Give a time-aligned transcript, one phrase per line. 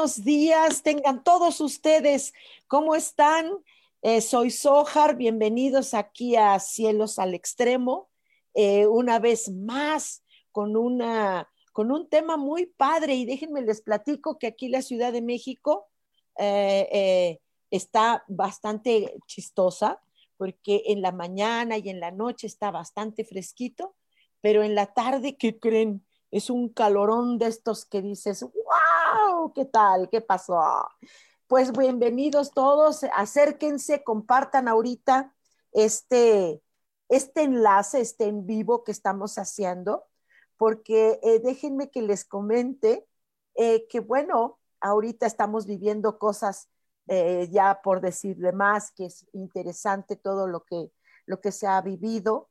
[0.00, 0.82] Buenos días.
[0.82, 2.32] Tengan todos ustedes,
[2.68, 3.50] ¿cómo están?
[4.00, 8.08] Eh, soy Sojar, bienvenidos aquí a Cielos al Extremo,
[8.54, 14.38] eh, una vez más con, una, con un tema muy padre y déjenme les platico
[14.38, 15.90] que aquí la Ciudad de México
[16.38, 17.38] eh,
[17.70, 20.00] está bastante chistosa
[20.38, 23.94] porque en la mañana y en la noche está bastante fresquito,
[24.40, 26.06] pero en la tarde, ¿qué creen?
[26.30, 30.08] Es un calorón de estos que dices, wow, ¿qué tal?
[30.10, 30.60] ¿Qué pasó?
[31.46, 35.34] Pues bienvenidos todos, acérquense, compartan ahorita
[35.72, 36.62] este,
[37.08, 40.04] este enlace, este en vivo que estamos haciendo,
[40.56, 43.08] porque eh, déjenme que les comente
[43.56, 46.68] eh, que, bueno, ahorita estamos viviendo cosas,
[47.08, 50.92] eh, ya por decirle más, que es interesante todo lo que,
[51.26, 52.49] lo que se ha vivido.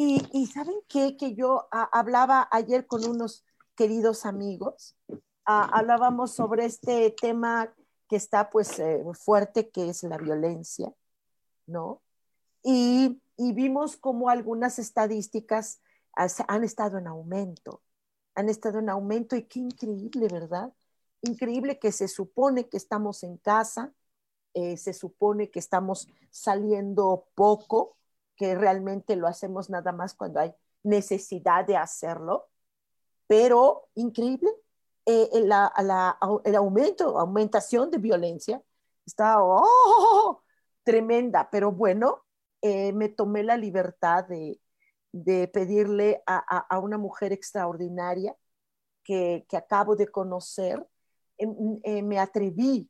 [0.00, 1.16] Y, ¿saben qué?
[1.16, 4.96] Que yo ah, hablaba ayer con unos queridos amigos,
[5.44, 7.74] ah, hablábamos sobre este tema
[8.08, 10.94] que está pues eh, fuerte, que es la violencia,
[11.66, 12.00] ¿no?
[12.62, 15.80] Y, vimos como algunas estadísticas
[16.16, 17.82] ah, han estado en aumento,
[18.36, 20.72] han estado en aumento y qué increíble, ¿verdad?
[21.22, 23.92] Increíble que se supone que estamos en casa,
[24.54, 27.97] eh, se supone que estamos saliendo poco,
[28.38, 30.54] que realmente lo hacemos nada más cuando hay
[30.84, 32.48] necesidad de hacerlo,
[33.26, 34.50] pero increíble,
[35.04, 38.62] eh, el aumento, aumentación de violencia
[39.04, 40.42] está oh,
[40.84, 42.24] tremenda, pero bueno,
[42.62, 44.60] eh, me tomé la libertad de,
[45.52, 48.36] pedirle a, una mujer extraordinaria
[49.02, 50.86] que, acabo de conocer,
[51.38, 52.88] em, eh, me atreví,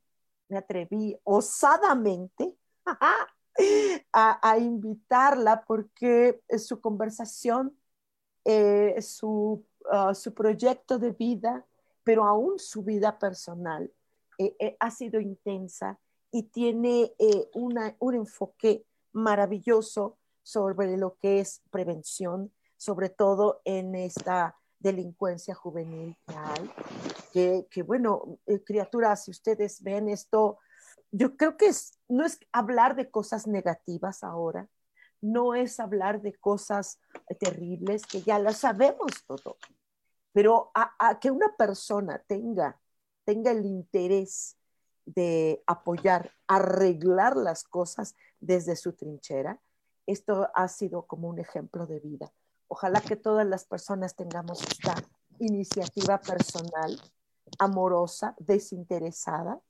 [0.49, 2.55] me atreví osadamente
[4.13, 7.77] a, invitarla porque su conversación,
[8.45, 11.67] eh, su, ah, su, proyecto de vida,
[12.05, 13.93] pero aún su vida personal
[14.39, 15.99] eh, eh, ha sido intensa
[16.31, 17.13] y tiene
[17.55, 26.17] una, un enfoque maravilloso sobre lo que es prevención, sobre todo en esta delincuencia juvenil
[26.27, 26.71] que hay.
[27.33, 30.59] Que, que bueno, criaturas, si ustedes ven esto,
[31.11, 31.71] yo creo que
[32.09, 34.69] no es hablar de cosas negativas ahora,
[35.21, 37.01] no es hablar de cosas
[37.41, 39.57] terribles que ya las sabemos todo,
[40.33, 42.81] pero a, que una persona tenga,
[43.25, 44.57] tenga el interés
[45.07, 49.61] de apoyar, arreglar las cosas desde su trinchera,
[50.07, 52.33] esto ha sido como un ejemplo de vida.
[52.69, 54.95] Ojalá que todas las personas tengamos esta
[55.39, 57.01] iniciativa personal,
[57.59, 59.61] amorosa, desinteresada,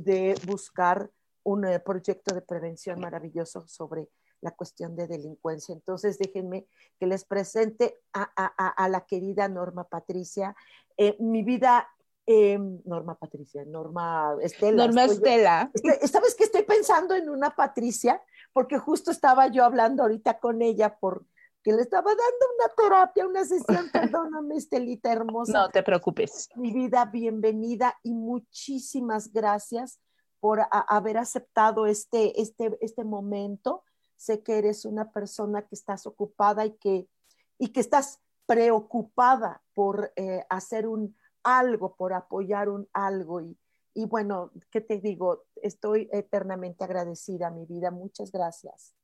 [0.00, 1.10] de buscar
[1.44, 4.08] un eh, proyecto de prevención maravilloso sobre
[4.40, 5.72] la cuestión de delincuencia.
[5.72, 6.66] Entonces, déjenme
[6.98, 10.54] que les presente a, la querida Norma Patricia.
[10.96, 11.88] Eh, mi vida,
[12.26, 14.86] em, Norma Patricia, Norma Estela.
[14.86, 15.70] Norma Estela.
[16.00, 18.22] Esta vez que estoy pensando en una Patricia,
[18.52, 21.24] porque justo estaba yo hablando ahorita con ella por
[21.68, 25.52] que le estaba dando una terapia, una sesión, perdóname, Estelita hermosa.
[25.52, 26.48] No te preocupes.
[26.56, 30.00] Mi vida, bienvenida y muchísimas gracias
[30.40, 33.84] por haber aceptado este, este, este momento.
[34.16, 37.06] Sé que eres una persona que estás ocupada y que,
[37.58, 43.42] y que estás preocupada por eh, hacer un algo, por apoyar un algo.
[43.42, 43.58] Y,
[43.92, 45.44] y bueno, ¿qué te digo?
[45.56, 47.90] Estoy eternamente agradecida, mi vida.
[47.90, 48.94] Muchas gracias.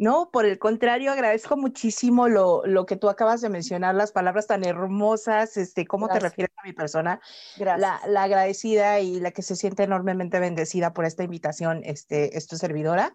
[0.00, 4.64] No, por el contrario, agradezco muchísimo lo, que tú acabas de mencionar, las palabras tan
[4.64, 7.20] hermosas, este, cómo te refieres a mi persona.
[7.58, 12.46] La, la, agradecida y la que se siente enormemente bendecida por esta invitación, este, es
[12.46, 13.14] tu servidora.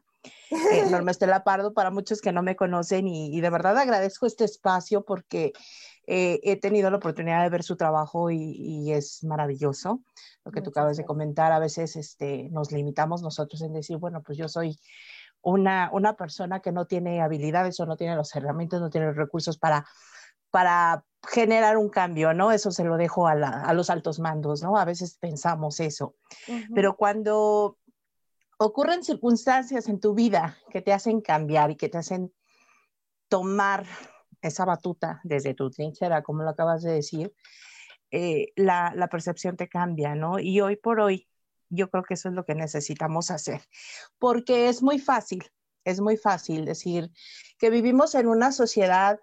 [0.51, 4.43] Eh, Norma Estela Pardo, para muchos que no me conocen y, de verdad agradezco este
[4.43, 5.53] espacio porque
[6.07, 10.03] Eh, he tenido la oportunidad de ver su trabajo y, es maravilloso.
[10.43, 14.21] Lo que tú acabas de comentar, a veces este, nos limitamos nosotros en decir, bueno,
[14.21, 14.77] pues yo soy
[15.45, 19.15] una, una persona que no tiene habilidades o no tiene los herramientas, no tiene los
[19.15, 19.85] recursos para,
[20.49, 22.51] para generar un cambio, ¿no?
[22.51, 24.75] Eso se lo dejo a, los altos mandos, ¿no?
[24.75, 26.15] A veces pensamos eso.
[26.73, 27.77] Pero cuando
[28.57, 32.33] ocurren circunstancias en tu vida que te hacen cambiar y que te hacen
[33.27, 33.85] tomar
[34.41, 37.33] esa batuta desde tu trinchera, como lo acabas de decir,
[38.09, 40.39] eh, la, la, percepción te cambia, ¿no?
[40.39, 41.27] Y hoy por hoy,
[41.69, 43.61] yo creo que eso es lo que necesitamos hacer,
[44.19, 45.43] porque es muy fácil,
[45.83, 47.11] es muy fácil decir
[47.57, 49.19] que vivimos en una sociedad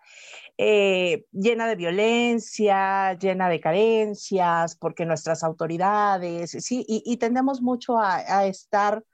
[0.59, 8.47] eh, llena de violencia, llena de carencias, porque nuestras autoridades, sí, y, tendemos mucho a,
[8.47, 9.05] estar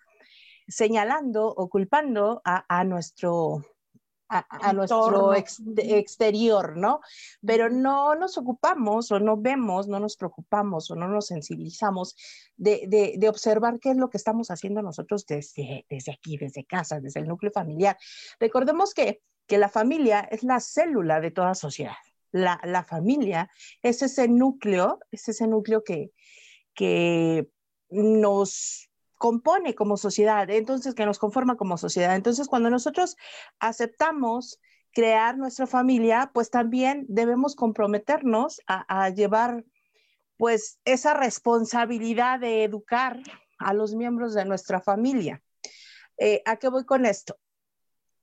[0.67, 3.65] señalando o culpando a nuestro
[4.29, 7.01] a, nuestro exterior, ¿no?
[7.45, 12.17] Pero no nos ocupamos o no vemos, no nos preocupamos o no nos sensibilizamos
[12.57, 17.01] de, de, observar qué es lo que estamos haciendo nosotros desde, desde aquí, desde casa,
[17.01, 17.97] desde el núcleo familiar.
[18.39, 21.97] Recordemos que, que la familia es la célula de toda sociedad.
[22.31, 23.51] La, la familia
[23.83, 26.13] es ese núcleo, es ese núcleo que,
[26.75, 27.49] que
[27.91, 28.88] nos
[29.19, 32.15] compone como sociedad, entonces que nos conforma como sociedad.
[32.15, 33.17] Entonces, cuando nosotros
[33.59, 34.61] aceptamos
[34.93, 39.65] crear nuestra familia, pues también debemos comprometernos a, llevar
[40.37, 43.21] pues esa responsabilidad de educar
[43.59, 45.43] a los miembros de nuestra familia.
[46.17, 47.39] Eh, ¿A qué voy con esto?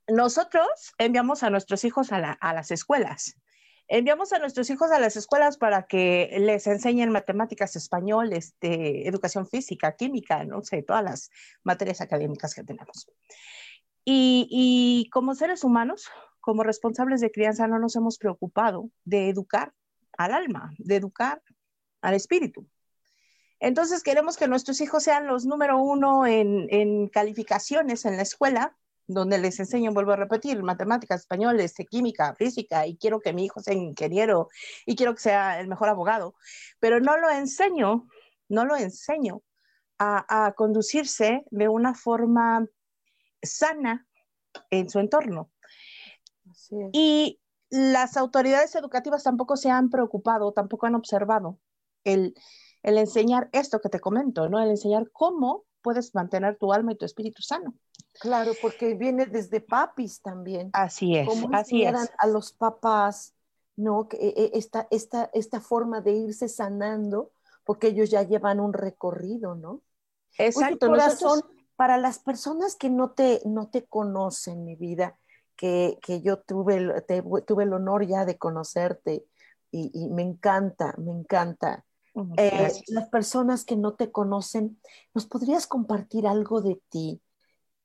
[0.08, 3.36] Nosotros enviamos a nuestros hijos a, a las escuelas
[3.88, 9.48] Enviamos a nuestros hijos a las escuelas para que les enseñen matemáticas, español, este, educación
[9.48, 11.32] física, química, no sé, todas las
[11.64, 13.08] materias académicas que tenemos.
[14.04, 16.10] Y, y como seres humanos,
[16.40, 19.74] como responsables de crianza, no nos hemos preocupado de educar
[20.18, 21.42] al alma, de educar
[22.02, 22.68] al espíritu.
[23.60, 28.76] Entonces queremos que nuestros hijos sean los número uno en, en calificaciones en la escuela,
[29.08, 33.46] donde les enseño, vuelvo a repetir, matemáticas, español, este, química, física, y quiero que mi
[33.46, 34.50] hijo sea ingeniero
[34.86, 36.36] y quiero que sea el mejor abogado,
[36.80, 38.08] pero no lo enseño,
[38.50, 39.42] no lo enseño
[39.98, 42.66] a, conducirse de una forma
[43.42, 44.08] sana
[44.70, 45.52] en su entorno.
[46.92, 51.60] Y las autoridades educativas tampoco se han preocupado, tampoco han observado
[52.04, 52.34] el,
[52.84, 54.62] el enseñar esto que te comento, ¿no?
[54.62, 57.76] El enseñar cómo puedes mantener tu alma y tu espíritu sano.
[58.20, 60.70] Claro, porque viene desde papis también.
[60.74, 62.12] Así es, así es.
[62.18, 63.34] A los papás,
[63.76, 64.08] ¿no?
[64.08, 67.32] Que, e, esta, esta, esta forma de irse sanando,
[67.64, 69.82] porque ellos ya llevan un recorrido, ¿no?
[70.38, 70.88] Exacto.
[70.88, 71.42] corazón,
[71.76, 75.18] para las personas que no te, no te conocen, mi vida,
[75.56, 77.02] que, que yo tuve,
[77.46, 79.26] tuve el honor ya de conocerte
[79.72, 81.86] y, y me encanta, me encanta
[82.38, 84.80] eh, las personas que no te conocen,
[85.14, 87.22] ¿nos podrías compartir algo de ti?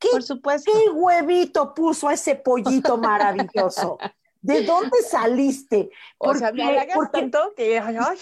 [0.01, 0.73] ¿Qué, Por supuesto.
[0.73, 3.99] ¿Qué huevito puso a ese pollito maravilloso?
[4.43, 5.91] ¿De dónde saliste?
[6.17, 8.19] Porque, o sea, me porque, tanto que ay, ay,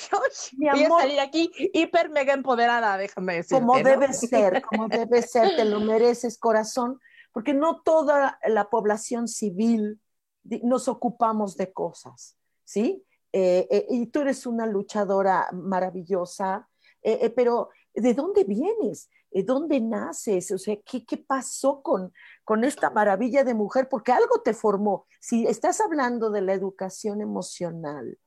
[0.56, 3.56] mi voy a salir aquí hiper mega empoderada, déjame decir.
[3.56, 6.98] Como debe ser, como debe ser, te lo mereces, corazón,
[7.32, 10.00] porque no toda la población civil
[10.42, 13.04] nos ocupamos de cosas, ¿sí?
[13.32, 16.68] Eh, eh, y tú eres una luchadora maravillosa,
[17.02, 19.08] eh, pero ¿de dónde vienes?
[19.30, 20.50] ¿De dónde naces?
[20.52, 22.12] O sea, ¿qué, pasó con,
[22.44, 23.88] con esta maravilla de mujer?
[23.88, 25.06] Porque algo te formó.
[25.20, 28.18] Si estás hablando de la educación emocional,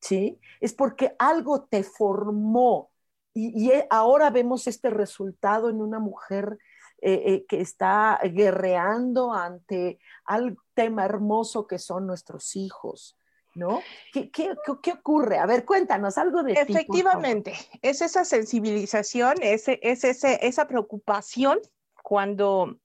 [0.00, 0.40] ¿sí?
[0.60, 2.90] Es porque algo te formó.
[3.34, 6.58] Y, ahora vemos este resultado en una mujer
[7.00, 13.19] que está guerreando ante al tema hermoso que son nuestros hijos.
[13.54, 13.82] ¿No?
[14.12, 15.38] ¿Qué, qué, qué ocurre?
[15.38, 21.60] A ver, cuéntanos algo de Efectivamente, es esa sensibilización, es, es ese, esa preocupación
[22.02, 22.78] cuando,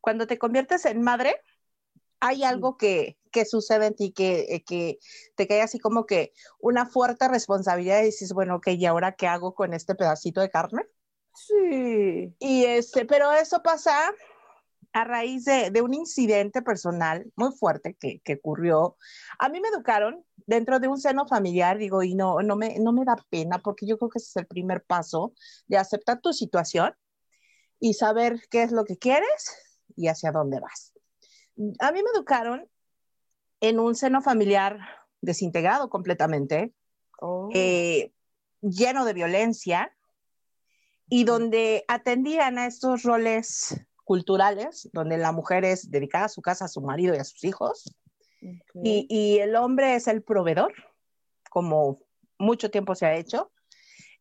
[0.00, 1.40] cuando te conviertes en madre,
[2.20, 4.98] hay algo que, que sucede en ti que, eh, que
[5.34, 9.26] te cae así como que una fuerte responsabilidad y dices, bueno, ok, ¿y ahora qué
[9.26, 10.82] hago con este pedacito de carne?
[11.34, 12.34] Sí.
[12.38, 14.12] Y este, pero eso pasa
[14.94, 18.96] a raíz de, un incidente personal muy fuerte que, ocurrió.
[19.40, 22.92] A mí me educaron dentro de un seno familiar, digo, y no, no, me, no
[22.92, 25.34] me da pena porque yo creo que ese es el primer paso
[25.66, 26.94] de aceptar tu situación
[27.80, 30.92] y saber qué es lo que quieres y hacia dónde vas.
[31.80, 32.68] A mí me educaron
[33.60, 34.78] en un seno familiar
[35.20, 36.72] desintegrado completamente,
[37.20, 37.48] oh.
[37.52, 38.12] eh,
[38.60, 39.92] lleno de violencia
[41.08, 43.74] y donde atendían a estos roles
[44.04, 47.42] culturales, donde la mujer es dedicada a su casa, a su marido y a sus
[47.44, 47.96] hijos,
[48.82, 50.74] y, y, el hombre es el proveedor,
[51.48, 51.98] como
[52.38, 53.50] mucho tiempo se ha hecho,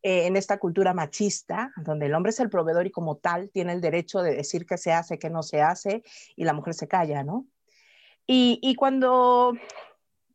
[0.01, 3.73] eh, en esta cultura machista, donde el hombre es el proveedor y como tal tiene
[3.73, 6.03] el derecho de decir qué se hace, qué no se hace,
[6.35, 7.45] y la mujer se calla, ¿no?
[8.27, 9.53] Y, y cuando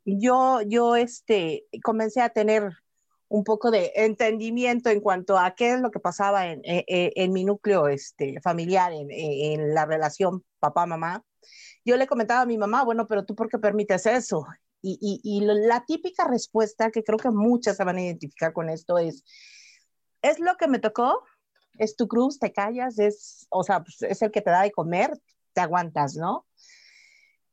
[0.04, 2.72] yo, yo este, comencé a tener
[3.28, 7.44] un poco de entendimiento en cuanto a qué es lo que pasaba en, en, mi
[7.44, 11.22] núcleo este, familiar, en, en la relación papá-mamá,
[11.84, 14.46] yo le comentaba a mi mamá, bueno, pero tú por qué permites eso?
[14.80, 18.68] Y, y, y, la típica respuesta, que creo que muchas se van a identificar con
[18.68, 19.24] esto, es,
[20.22, 21.24] es lo que me tocó,
[21.78, 24.70] es tu cruz, te callas, es, o sea, pues, es el que te da de
[24.70, 25.18] comer,
[25.52, 26.46] te aguantas, ¿no?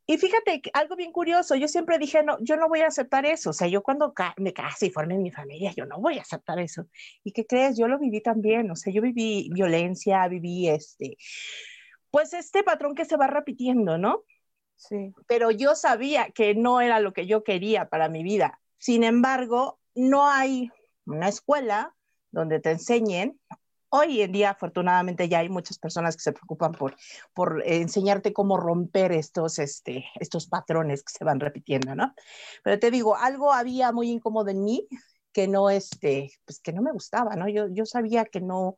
[0.08, 3.50] Y fíjate, algo bien curioso, yo siempre dije, no, yo no voy a aceptar eso,
[3.50, 6.60] o sea, yo cuando me casé y formé mi familia, yo no voy a aceptar
[6.60, 6.88] eso.
[7.24, 7.76] ¿Y qué crees?
[7.78, 11.18] Yo lo viví también, o sea, yo viví violencia, viví este,
[12.12, 14.24] pues este patrón que se va repitiendo, ¿no?
[14.76, 15.14] Sí.
[15.28, 18.60] Pero yo sabía que no era lo que yo quería para mi vida.
[18.78, 20.70] Sin embargo, no hay
[21.06, 21.96] una escuela
[22.32, 23.40] donde te enseñen.
[23.90, 26.96] Hoy en día, afortunadamente, ya hay muchas personas que se preocupan por,
[27.34, 32.14] por enseñarte cómo romper estos, este, estos patrones que se van repitiendo, ¿no?
[32.64, 34.88] Pero te digo, algo había muy incómodo en mí
[35.32, 37.50] que no, este, pues que no me gustaba, ¿no?
[37.50, 38.78] Yo, yo sabía que no,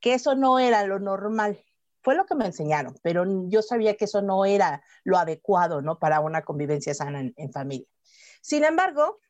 [0.00, 1.62] que eso no era lo normal.
[2.02, 5.98] Fue lo que me enseñaron, pero yo sabía que eso no era lo adecuado, ¿no?
[5.98, 7.86] Para una convivencia sana en, familia.
[8.40, 9.20] Sin embargo,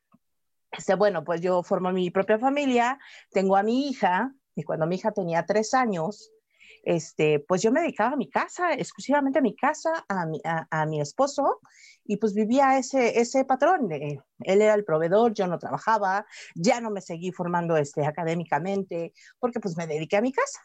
[0.71, 2.99] este, bueno, pues yo formo mi propia familia,
[3.31, 6.31] tengo a mi hija, y cuando mi hija tenía tres años,
[6.83, 10.85] este, pues yo me dedicaba a mi casa, exclusivamente a mi casa, a mi, a,
[10.85, 11.59] mi esposo,
[12.03, 13.89] y pues vivía ese, ese patrón.
[13.91, 14.21] él
[14.61, 16.25] era el proveedor, yo no trabajaba,
[16.55, 20.59] ya no me seguí formando este, académicamente, porque pues me dediqué a mi casa.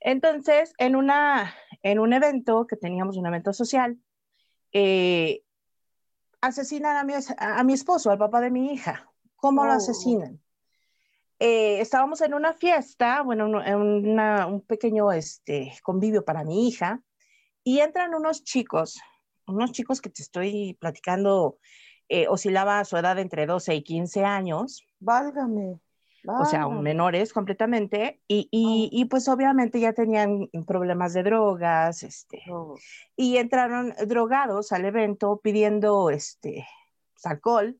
[0.00, 3.98] Entonces, en, una, en un evento, que teníamos un evento social,
[4.72, 5.42] eh,
[6.40, 9.10] asesinan a mi, a mi esposo, al papá de mi hija.
[9.36, 9.76] ¿Cómo lo oh.
[9.76, 10.40] asesinan?
[11.40, 17.02] Eh, estábamos en una fiesta, bueno, en un pequeño este, convivio para mi hija,
[17.62, 19.00] y entran unos chicos,
[19.46, 21.58] unos chicos que te estoy platicando,
[22.08, 24.84] eh, oscilaba a su edad entre 12 y 15 años.
[24.98, 25.78] Válgame.
[26.26, 32.42] O sea, menores completamente, y, y, y, pues obviamente ya tenían problemas de drogas, este,
[32.50, 32.76] oh.
[33.16, 36.66] y entraron drogados al evento pidiendo este,
[37.14, 37.78] pues, alcohol,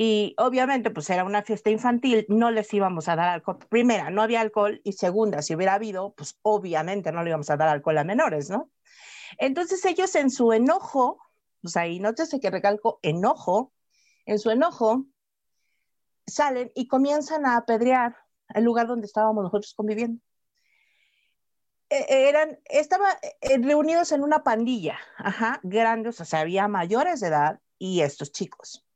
[0.00, 3.58] y obviamente, pues era una fiesta infantil, no les íbamos a dar alcohol.
[3.68, 4.80] Primera, no había alcohol.
[4.84, 8.48] Y segunda, si hubiera habido, pues obviamente no le íbamos a dar alcohol a menores,
[8.48, 8.70] ¿no?
[9.38, 11.18] Entonces ellos en su enojo,
[11.60, 13.72] pues ahí nótese que recalco enojo,
[14.24, 15.04] en su enojo,
[16.28, 18.16] salen y comienzan a apedrear
[18.54, 20.22] el lugar donde estábamos nosotros conviviendo.
[21.90, 27.18] E, e, eran, estaban eh, reunidos en una pandilla, ajá, grandes, o sea, había mayores
[27.18, 28.87] de edad y estos chicos.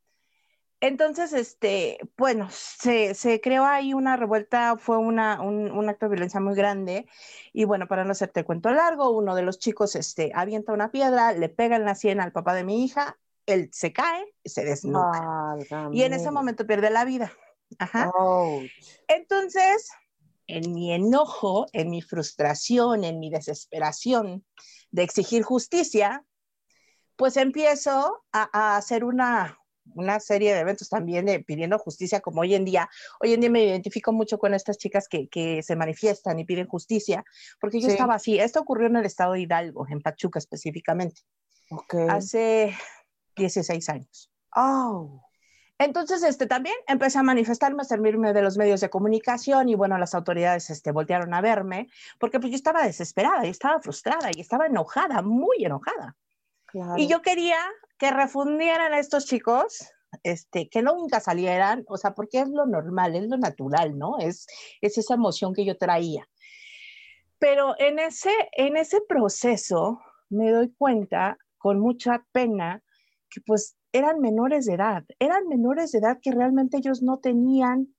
[0.82, 6.10] Entonces, este, bueno, se, se, creó ahí una revuelta, fue una, un, un, acto de
[6.10, 7.06] violencia muy grande.
[7.52, 11.34] Y bueno, para no hacerte cuento largo, uno de los chicos este, avienta una piedra,
[11.34, 15.56] le pega en la sien al papá de mi hija, él se cae, se desnuda.
[15.92, 17.32] y en ese momento pierde la vida.
[17.78, 18.10] Ajá.
[19.06, 19.88] Entonces,
[20.48, 24.44] en mi enojo, en mi frustración, en mi desesperación
[24.90, 26.24] de exigir justicia,
[27.14, 29.61] pues empiezo a, a hacer una,
[29.94, 32.88] una serie de eventos también de pidiendo justicia, como hoy en día.
[33.20, 36.66] Hoy en día me identifico mucho con estas chicas que, que se manifiestan y piden
[36.66, 37.24] justicia,
[37.60, 38.38] porque yo estaba así.
[38.38, 41.22] Esto ocurrió en el estado de Hidalgo, en Pachuca específicamente,
[41.70, 42.06] okay.
[42.08, 42.74] hace
[43.36, 44.30] 16 años.
[44.54, 45.22] Oh.
[45.78, 49.98] Entonces, este, también empecé a manifestarme, a servirme de los medios de comunicación y bueno,
[49.98, 51.88] las autoridades este, voltearon a verme
[52.20, 56.16] porque pues yo estaba desesperada y estaba frustrada y estaba enojada, muy enojada.
[56.96, 57.58] Y yo quería
[58.02, 59.88] que refundieran a estos chicos,
[60.24, 64.18] este, que nunca salieran, o sea, porque es lo normal, es lo natural, ¿no?
[64.18, 64.48] Es,
[64.80, 66.28] es esa emoción que yo traía.
[67.38, 72.82] Pero en ese, en ese proceso me doy cuenta con mucha pena
[73.30, 77.94] que pues eran menores de edad, eran menores de edad que realmente ellos no tenían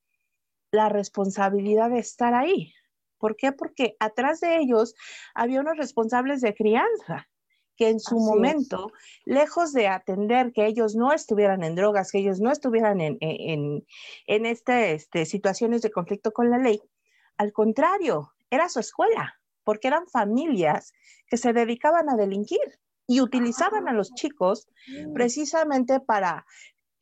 [0.70, 2.74] la responsabilidad de estar ahí.
[3.20, 3.54] ¿Por qué?
[3.54, 4.96] Porque atrás de ellos
[5.34, 7.30] había unos responsables de crianza
[7.76, 8.92] que en su momento,
[9.26, 13.86] lejos de atender que ellos no estuvieran en drogas, que ellos no estuvieran en, en,
[14.28, 16.82] en este, este, situaciones de conflicto con la ley,
[17.38, 20.94] al contrario, era su escuela, porque eran familias
[21.28, 25.14] que se dedicaban a delinquir y utilizaban a los chicos mm.
[25.14, 26.46] precisamente para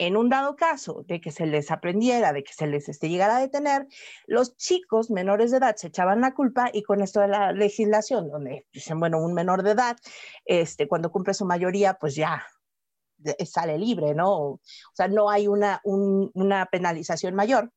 [0.02, 3.38] en un dado caso de que se les aprendiera, de que se les este, llegara
[3.38, 3.88] a detener,
[4.26, 8.28] los chicos menores de edad se echaban la culpa y con esto de la legislación,
[8.32, 9.98] donde dicen, bueno, un menor de edad,
[10.46, 12.44] este, cuando cumple su mayoría, pues ya
[13.46, 14.32] sale libre, ¿no?
[14.34, 14.60] O
[14.96, 17.72] sea, no hay una, una penalización mayor.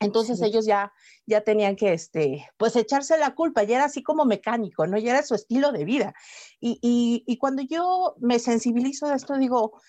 [0.00, 0.92] Entonces ellos ya,
[1.24, 4.98] ya tenían que, este, pues echarse la culpa, ya era así como mecánico, ¿no?
[4.98, 6.12] Ya era su estilo de vida.
[6.60, 6.78] Y,
[7.26, 9.80] y, cuando yo me sensibilizo de esto, digo,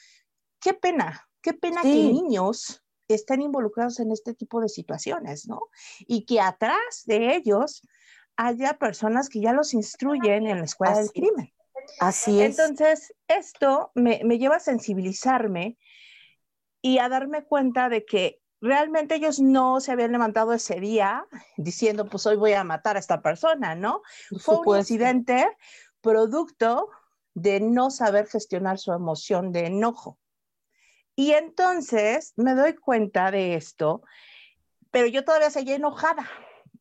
[0.61, 5.62] qué pena, qué pena que niños estén involucrados en este tipo de situaciones, ¿no?
[6.00, 7.81] Y que atrás de ellos
[8.36, 11.53] haya personas que ya los instruyen en la escuela del crimen.
[12.00, 12.58] Así es.
[12.60, 15.77] Entonces, esto me, me lleva a sensibilizarme
[16.81, 21.25] y a darme cuenta de que realmente ellos no se habían levantado ese día
[21.58, 24.01] diciendo, pues hoy voy a matar a esta persona, ¿no?
[24.39, 25.48] Fue un incidente
[26.01, 26.89] producto
[27.34, 30.17] de no saber gestionar su emoción de enojo.
[31.19, 34.03] Y entonces me doy cuenta de esto,
[34.89, 36.29] pero yo todavía seguía enojada.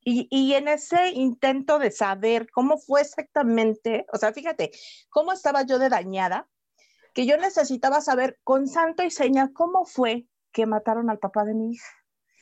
[0.04, 4.71] Y, y, en ese intento de saber cómo fue exactamente, o sea, fíjate,
[5.11, 6.47] cómo estaba yo de dañada,
[7.14, 11.54] que yo necesitaba saber con santo y seña cómo fue que mataron al papá de
[11.54, 11.88] mi hija.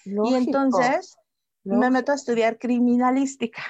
[0.05, 1.17] Y entonces
[1.65, 3.63] me meto a estudiar criminalística.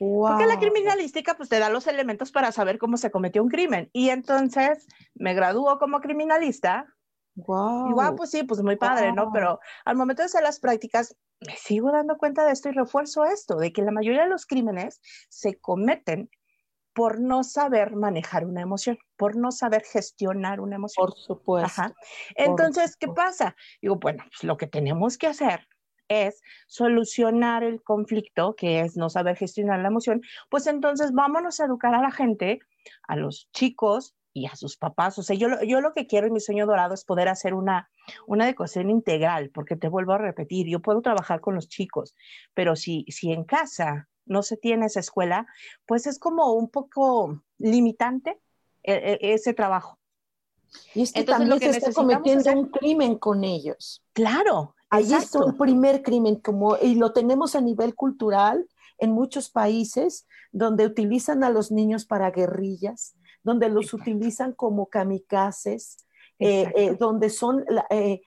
[0.00, 3.90] Porque la criminalística pues te da los elementos para saber cómo se cometió un crimen.
[3.92, 6.92] Y entonces me graduó como criminalista.
[7.46, 7.90] Wow.
[7.90, 9.30] Igual, pues sí, pues muy padre, ¿no?
[9.32, 11.16] Pero al momento de hacer las prácticas,
[11.46, 14.44] me sigo dando cuenta de esto y refuerzo esto, de que la mayoría de los
[14.44, 16.30] crímenes se cometen
[16.92, 21.06] por no saber manejar una emoción, por no saber gestionar una emoción.
[21.06, 21.82] Por supuesto.
[22.34, 23.54] Entonces, ¿qué pasa?
[23.80, 25.68] Digo, bueno, pues lo que tenemos que hacer
[26.08, 31.66] es solucionar el conflicto, que es no saber gestionar la emoción, pues entonces vámonos a
[31.66, 32.58] educar a la gente,
[33.06, 35.18] a los chicos y a sus papás.
[35.18, 37.90] O sea, yo, yo lo que quiero en mi sueño dorado es poder hacer una,
[38.26, 42.14] una adecuación integral, porque te vuelvo a repetir, yo puedo trabajar con los chicos,
[42.54, 45.46] pero si, si en casa no se tiene esa escuela,
[45.86, 48.38] pues es como un poco limitante
[48.82, 49.98] e, e, ese trabajo.
[50.94, 54.04] Y es que también se está cometiendo un crimen con ellos.
[54.12, 54.74] Claro.
[54.90, 58.66] Ahí es un primer crimen, como, y lo tenemos a nivel cultural
[58.98, 65.98] en muchos países donde utilizan a los niños para guerrillas, donde los utilizan como kamikazes,
[66.38, 68.20] eh, eh, donde son, eh,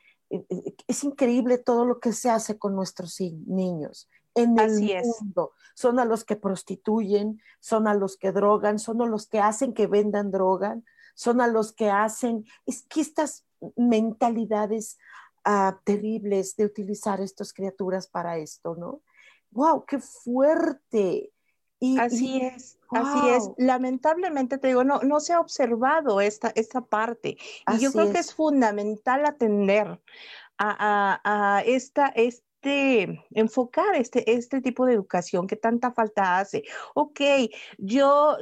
[0.88, 5.52] es increíble todo lo que se hace con nuestros niños en el mundo.
[5.76, 9.74] Son a los que prostituyen, son a los que drogan, son a los que hacen
[9.74, 10.80] que vendan droga,
[11.16, 13.46] son a los que hacen, es que estas
[13.76, 14.98] mentalidades
[15.44, 19.02] ah, terribles de utilizar estas criaturas para esto, ¿no?
[19.52, 19.86] ¡Wow!
[19.86, 21.32] ¡Qué fuerte!
[21.80, 23.50] Y, así es, así es.
[23.58, 27.38] Lamentablemente te digo, no, no se ha observado esta, esta parte.
[27.74, 30.00] Y yo creo que es fundamental atender
[30.58, 36.38] a, a, a esta, esta este, enfocar este, este tipo de educación que tanta falta
[36.38, 36.64] hace.
[36.94, 37.20] Ok,
[37.80, 38.38] yo,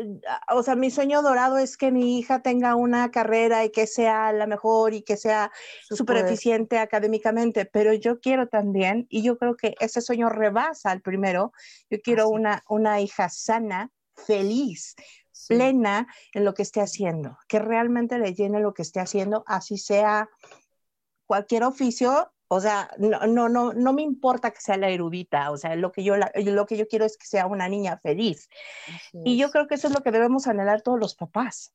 [0.51, 4.33] o sea, mi sueño dorado es que mi hija tenga una carrera y que sea
[4.33, 5.51] la mejor y que sea
[5.89, 11.01] súper eficiente académicamente, pero yo quiero también, y yo creo que ese sueño rebasa al
[11.01, 11.53] primero,
[11.89, 13.89] yo quiero una, una hija sana,
[14.25, 14.95] feliz,
[15.47, 19.77] plena en lo que esté haciendo, que realmente le llene lo que esté haciendo, así
[19.77, 20.29] sea
[21.25, 25.58] cualquier oficio, o sea, no, no, no, no me importa que sea la erudita, o
[25.58, 28.49] sea, lo que yo, lo que yo quiero es que sea una niña feliz.
[29.13, 31.73] Y yo creo que eso es lo que debemos anhelar todos los papás.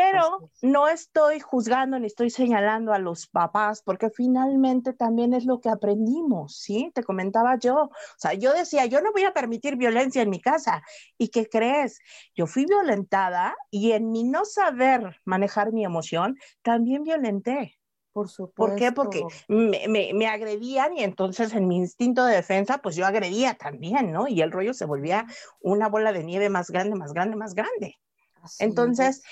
[0.00, 5.60] Pero no estoy juzgando ni estoy señalando a los papás, porque finalmente también es lo
[5.60, 6.90] que aprendimos, ¿sí?
[6.94, 7.74] Te comentaba yo.
[7.74, 10.82] O sea, yo decía, yo no voy a permitir violencia en mi casa.
[11.18, 11.98] ¿Y qué crees?
[12.34, 17.78] Yo fui violentada y en mi no saber manejar mi emoción, también violenté.
[18.12, 18.54] Por supuesto.
[18.54, 18.92] ¿Por qué?
[18.92, 24.12] Porque me, me, agredían y entonces en mi instinto de defensa, pues yo agredía también,
[24.12, 24.26] ¿no?
[24.26, 25.26] Y el rollo se volvía
[25.60, 27.96] una bola de nieve más grande, más grande, más grande.
[28.58, 29.22] entonces,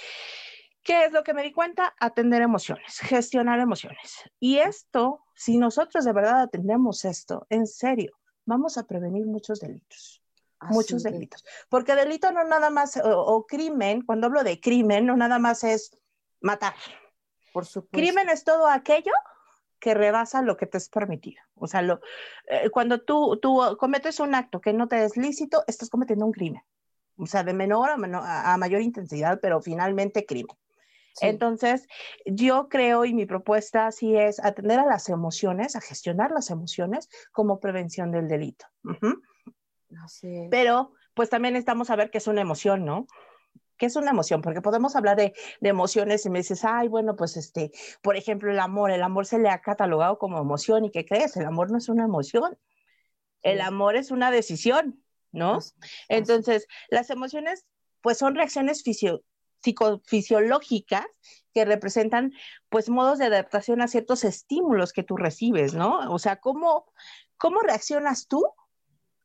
[0.89, 1.95] ¿qué es lo que me di cuenta?
[2.01, 4.23] Atender emociones, gestionar emociones.
[4.41, 8.13] Y esto, si nosotros de verdad atendemos esto, en serio,
[8.47, 10.23] vamos a prevenir muchos delitos.
[10.71, 11.45] muchos delitos.
[11.69, 15.95] Porque delito no nada más, o crimen, cuando hablo de crimen, no nada más es
[16.41, 16.75] matar,
[17.53, 17.99] por supuesto.
[17.99, 19.13] Crimen es todo aquello
[19.79, 21.43] que rebasa lo que te es permitido.
[21.55, 22.01] O sea, lo,
[22.47, 26.33] eh, cuando tú, tú cometes un acto que no te es lícito, estás cometiendo un
[26.33, 26.63] crimen.
[27.19, 30.57] O sea, de menor a, mayor intensidad, pero finalmente crimen.
[31.21, 31.87] Entonces,
[32.25, 37.09] yo creo y mi propuesta sí es atender a las emociones, a gestionar las emociones
[37.33, 38.67] como prevención del delito.
[40.51, 43.07] Pero, pues también estamos a ver qué es una emoción, ¿no?
[43.77, 44.43] ¿Qué es una emoción?
[44.43, 47.71] Porque podemos hablar de, emociones y me dices, ay, bueno, pues este,
[48.03, 51.37] por ejemplo, el amor, el amor se le ha catalogado como emoción y ¿qué crees?
[51.37, 52.59] El amor no es una emoción,
[53.43, 55.61] el amor es una decisión, ¿no?
[56.09, 57.67] Entonces, las emociones,
[58.01, 58.83] pues son reacciones
[59.61, 61.07] psicofisiológicas
[61.53, 62.33] que representan
[62.69, 66.13] pues modos de adaptación a ciertos estímulos que tú recibes, ¿no?
[66.13, 66.87] O sea, ¿cómo,
[67.37, 68.47] cómo reaccionas tú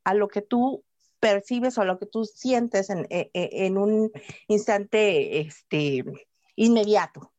[0.04, 0.84] a lo que tú
[1.20, 4.12] percibes o a lo que tú sientes en, e, e, un
[4.48, 6.04] instante este,
[6.56, 7.32] inmediato?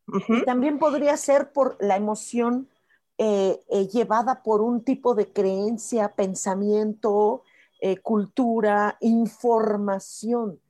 [0.47, 2.69] También podría ser por la emoción
[3.17, 7.45] eh, eh, llevada por un tipo de creencia, pensamiento,
[7.81, 10.61] eh, cultura, información.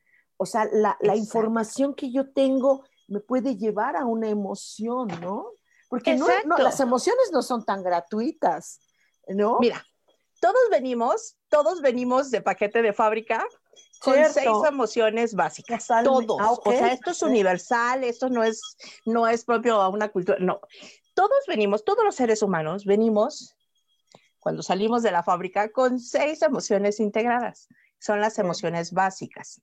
[0.45, 5.53] O sea, la, información que yo tengo me puede llevar a una emoción, ¿no?
[5.89, 6.27] Porque no,
[6.59, 8.81] las emociones no son tan gratuitas,
[9.27, 9.59] ¿no?
[9.59, 9.83] Mira,
[10.39, 13.43] todos venimos, todos venimos de paquete de fábrica
[14.01, 16.39] con seis emociones básicas, todos.
[16.39, 18.61] Ah, o sea, esto es universal, esto no es,
[19.07, 20.61] no es propio a una cultura, no.
[21.15, 23.57] Todos venimos, todos los seres humanos venimos
[24.41, 27.67] cuando salimos de la fábrica con seis emociones integradas.
[27.99, 29.63] Son las emociones básicas.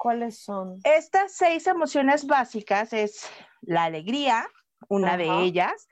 [0.00, 0.80] ¿Cuáles son?
[0.84, 3.28] Estas seis emociones básicas es
[3.60, 4.48] la alegría,
[4.88, 5.88] una de ellas,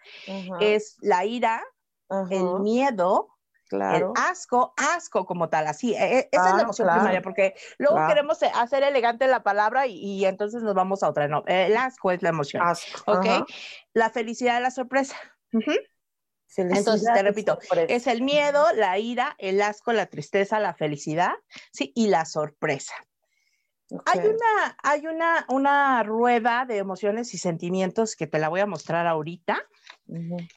[0.60, 1.62] es la ira,
[2.30, 3.28] el miedo,
[3.68, 4.14] Claro.
[4.16, 5.94] El asco, asco como tal, así.
[5.94, 9.86] E, e, esa es la ah, emoción primaria, porque luego queremos hacer elegante la palabra
[9.86, 11.28] y, entonces nos vamos a otra.
[11.28, 12.62] No, el asco es la emoción.
[12.62, 13.12] Asco.
[13.12, 13.26] ¿Ok?
[13.92, 15.16] La felicidad, la sorpresa.
[16.56, 21.34] Entonces, te repito, es el miedo, la ira, el asco, la tristeza, la felicidad,
[21.70, 22.94] sí, y la sorpresa.
[24.04, 28.66] Hay, una, hay una, una rueda de emociones y sentimientos que te la voy a
[28.66, 29.58] mostrar ahorita.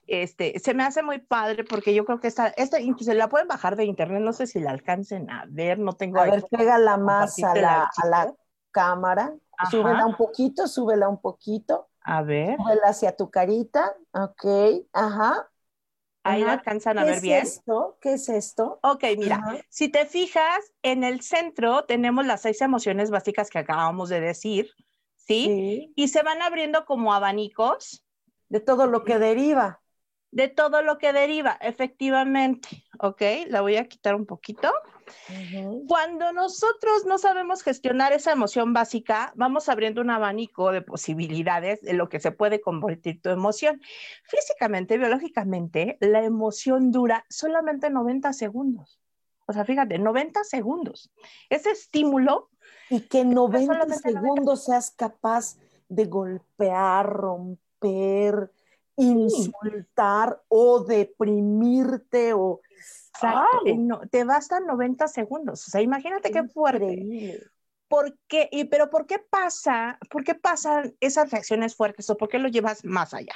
[0.07, 3.47] Este, se me hace muy padre porque yo creo que esta, esta incluso la pueden
[3.47, 6.19] bajar de internet, no sé si la alcancen a ver, no tengo.
[6.19, 8.33] A ver, pega la más a la, a la
[8.71, 9.33] cámara,
[9.69, 11.89] súbela un poquito, súbela un poquito.
[12.03, 12.57] A ver.
[12.57, 15.50] Súbela hacia tu carita, ok, ajá.
[16.23, 17.41] Ahí la alcanzan a ver bien.
[17.41, 17.97] Esto?
[17.99, 18.79] ¿Qué es esto?
[18.84, 24.10] Ok, mira, si te fijas, en el centro tenemos las seis emociones básicas que acabamos
[24.10, 24.69] de decir,
[25.15, 25.91] ¿sí?
[25.95, 28.05] Y se van abriendo como abanicos.
[28.49, 29.81] De todo lo que deriva.
[30.29, 32.84] De todo lo que deriva, efectivamente.
[32.99, 34.71] Ok, la voy a quitar un poquito.
[35.88, 41.93] Cuando nosotros no sabemos gestionar esa emoción básica, vamos abriendo un abanico de posibilidades de
[41.93, 43.82] lo que se puede convertir tu emoción.
[44.24, 49.00] Físicamente, biológicamente, la emoción dura solamente 90 segundos.
[49.47, 51.12] O sea, fíjate, 90 segundos.
[51.50, 52.50] Ese estímulo.
[52.89, 55.58] Y que en 90 segundos seas capaz
[55.89, 58.52] de golpear, romper,
[59.01, 62.61] insultar o deprimirte o
[63.13, 64.07] Exacto.
[64.09, 65.67] te bastan 90 segundos.
[65.67, 67.41] O sea, imagínate qué fuerte.
[67.87, 68.47] ¿Por qué?
[68.51, 69.99] Y, pero ¿por qué pasa?
[70.09, 73.35] ¿Por qué pasan esas reacciones fuertes o por qué lo llevas más allá?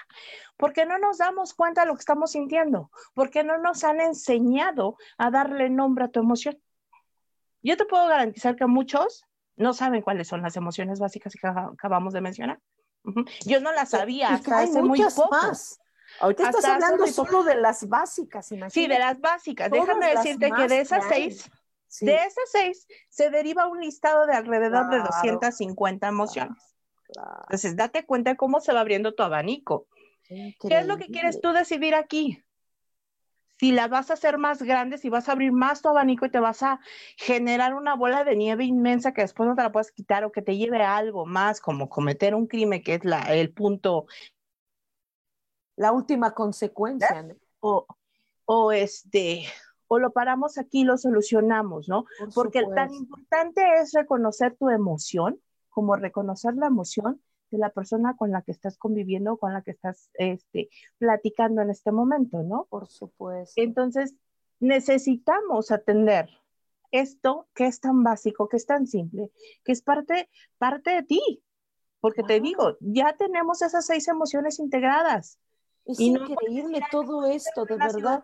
[0.55, 4.95] Porque no nos damos cuenta de lo que estamos sintiendo, porque no nos han enseñado
[5.17, 6.57] a darle nombre a tu emoción.
[7.63, 9.25] Yo te puedo garantizar que muchos
[9.57, 12.59] no saben cuáles son las emociones básicas que acabamos de mencionar.
[13.45, 15.29] Yo no las sabía hasta hace muy poco.
[15.31, 15.79] Más.
[16.19, 18.73] Ahorita estás hablando solo de las básicas, imagínate.
[18.73, 19.69] Sí, de las básicas.
[19.69, 21.49] Déjame decirte que de esas seis,
[22.01, 26.75] de esas seis, se deriva un listado de alrededor de 250 emociones.
[27.43, 29.87] Entonces, date cuenta de cómo se va abriendo tu abanico.
[30.27, 32.44] ¿Qué es lo que quieres tú decidir aquí?
[33.57, 36.31] Si la vas a hacer más grande, si vas a abrir más tu abanico y
[36.31, 36.79] te vas a
[37.17, 40.41] generar una bola de nieve inmensa que después no te la puedes quitar o que
[40.41, 44.07] te lleve a algo más, como cometer un crimen, que es la, el punto
[45.77, 47.27] la última consecuencia.
[47.59, 47.85] O,
[48.45, 49.45] o, este,
[49.87, 52.05] o lo paramos aquí y lo solucionamos, ¿no?
[52.33, 55.39] Porque tan importante es reconocer tu emoción
[55.69, 57.21] como reconocer la emoción
[57.55, 61.69] de la persona con la que estás conviviendo, con la que estás este, platicando en
[61.69, 62.67] este momento, ¿no?
[62.69, 63.61] Por supuesto.
[63.61, 64.15] Entonces,
[64.59, 66.29] necesitamos atender
[66.91, 69.31] esto que es tan básico, que es tan simple,
[69.63, 71.43] que es parte, parte de ti.
[71.99, 75.39] Porque te digo, ya tenemos esas seis emociones integradas.
[75.85, 78.23] Es increíble todo esto, de verdad.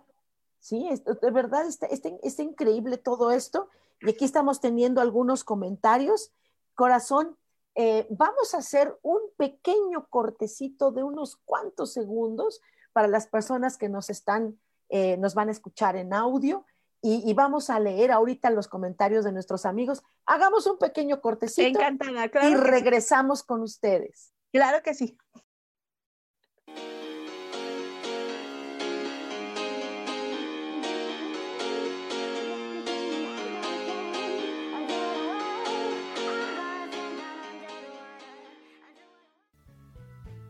[0.60, 0.88] Sí,
[1.22, 3.70] de verdad está, está, increíble todo esto.
[4.02, 6.32] Y aquí estamos teniendo algunos comentarios.
[6.76, 7.38] Corazón,
[7.76, 12.62] eh, vamos a hacer un pequeño cortecito de unos cuantos segundos
[12.94, 16.66] para las personas que nos están, eh, nos van a escuchar en audio
[17.04, 20.04] y, vamos a leer ahorita los comentarios de nuestros amigos.
[20.28, 24.34] Hagamos un pequeño cortecito Encantada, y regresamos con ustedes.
[24.52, 25.18] Claro que sí.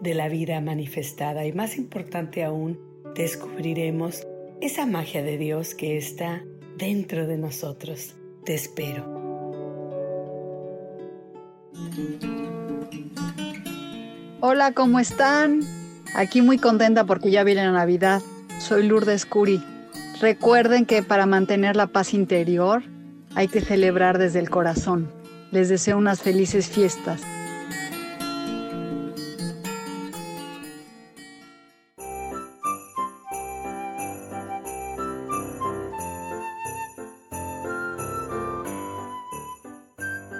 [0.00, 2.78] de la vida manifestada y más importante aún,
[3.14, 4.26] descubriremos
[4.60, 6.42] esa magia de Dios que está
[6.76, 8.14] dentro de nosotros.
[8.44, 9.04] Te espero.
[14.40, 15.60] Hola, ¿cómo están?
[16.14, 18.22] Aquí muy contenta porque ya viene la Navidad.
[18.58, 19.62] Soy Lourdes Curi.
[20.20, 22.82] Recuerden que para mantener la paz interior,
[23.34, 25.10] hay que celebrar desde el corazón.
[25.50, 27.22] Les deseo unas felices fiestas.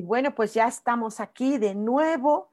[0.00, 2.48] Y bueno, pues ya estamos aquí de nuevo.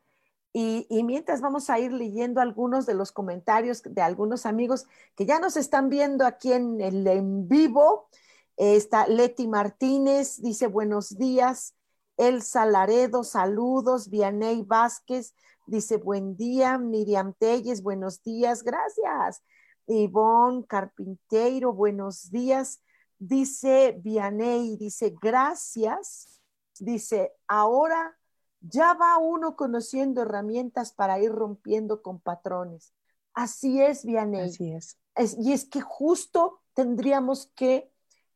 [0.52, 5.40] Y, mientras vamos a ir leyendo algunos de los comentarios de algunos amigos que ya
[5.40, 8.10] nos están viendo aquí en el en vivo,
[8.58, 11.74] Está Leti Martínez, dice buenos días.
[12.18, 14.10] Elsa Laredo, saludos.
[14.10, 15.34] Vianey Vázquez,
[15.68, 16.78] dice buen día.
[16.78, 18.64] Miriam Telles, buenos días.
[18.64, 19.42] Gracias.
[19.86, 22.82] Ivonne Carpinteiro, buenos días.
[23.20, 26.37] Dice Vianey, dice gracias.
[26.84, 28.18] Dice, ahora
[28.62, 32.94] ya va uno conociendo herramientas para ir rompiendo con patrones.
[33.34, 34.50] Así es, Vianey.
[34.50, 34.98] Así es.
[35.16, 37.92] es y es que justo tendríamos que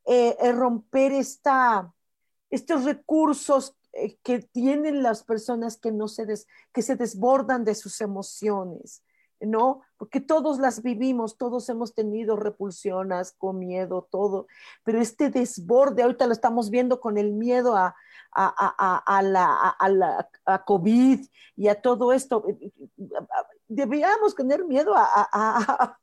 [0.06, 1.94] eh, eh, romper esta,
[2.50, 6.26] estos recursos eh, que tienen las personas que, no se
[6.74, 9.04] que se desbordan de sus emociones,
[9.42, 9.82] ¿no?
[9.98, 14.48] Porque todos las vivimos, todos hemos tenido repulsiones, con miedo, todo,
[14.84, 17.96] pero este desborde, ahorita lo estamos viendo con el miedo a,
[18.34, 21.20] a, la, a, la a COVID
[21.58, 22.46] y a todo esto.
[23.68, 25.98] Deberíamos tener miedo a,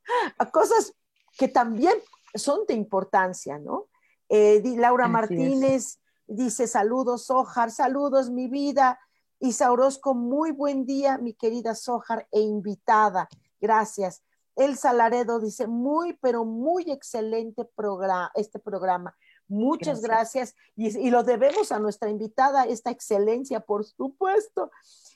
[0.51, 0.93] cosas
[1.37, 1.95] que también
[2.35, 3.87] son de importancia, ¿no?
[4.27, 8.99] Eh, Laura Martínez dice saludos, Sojar, saludos, mi vida.
[9.39, 13.29] Isa Orozco, muy buen día, mi querida Sojar e invitada.
[13.61, 14.21] Gracias.
[14.55, 19.15] Elsa Laredo dice, muy, pero muy excelente programa, este programa.
[19.47, 24.69] Muchas gracias, Y, lo debemos a nuestra invitada, esta excelencia, por supuesto.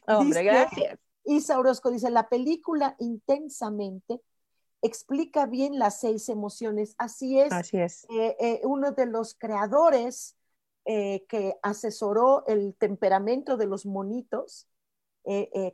[0.07, 0.97] Hombre, gracias.
[1.25, 4.21] Isa Orozco dice, la película intensamente
[4.81, 6.95] explica bien las seis emociones.
[6.97, 7.51] Así es.
[7.51, 8.05] Así es.
[8.09, 10.35] Eh, eh, uno de los creadores
[10.85, 14.67] eh, que asesoró el temperamento de los monitos,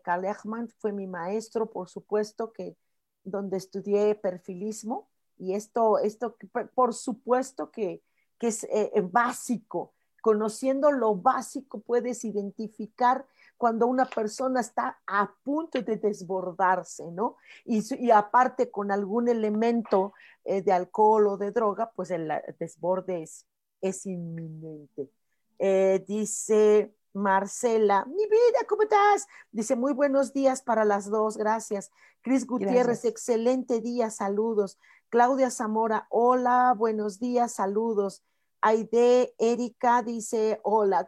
[0.03, 2.77] Karl Eichmann, fue mi maestro, por supuesto, que
[3.23, 5.09] donde estudié perfilismo.
[5.39, 6.35] Y esto, esto
[6.75, 8.03] por supuesto que,
[8.37, 8.67] que es
[9.11, 9.95] básico.
[10.21, 13.25] Conociendo lo básico puedes identificar
[13.59, 17.35] cuando una persona está a punto de desbordarse, ¿no?
[17.65, 20.13] Y, aparte con algún elemento
[20.45, 23.45] eh, de alcohol o de droga, pues el desborde es,
[23.81, 25.09] es inminente.
[25.57, 29.27] Eh, dice Marcela, mi vida, ¿cómo estás?
[29.51, 31.91] Dice, muy buenos días para las dos, gracias.
[32.21, 34.77] Cris Gutiérrez, excelente día, saludos.
[35.09, 38.23] Claudia Zamora, hola, buenos días, saludos.
[38.61, 41.05] Aide, Erika dice, hola,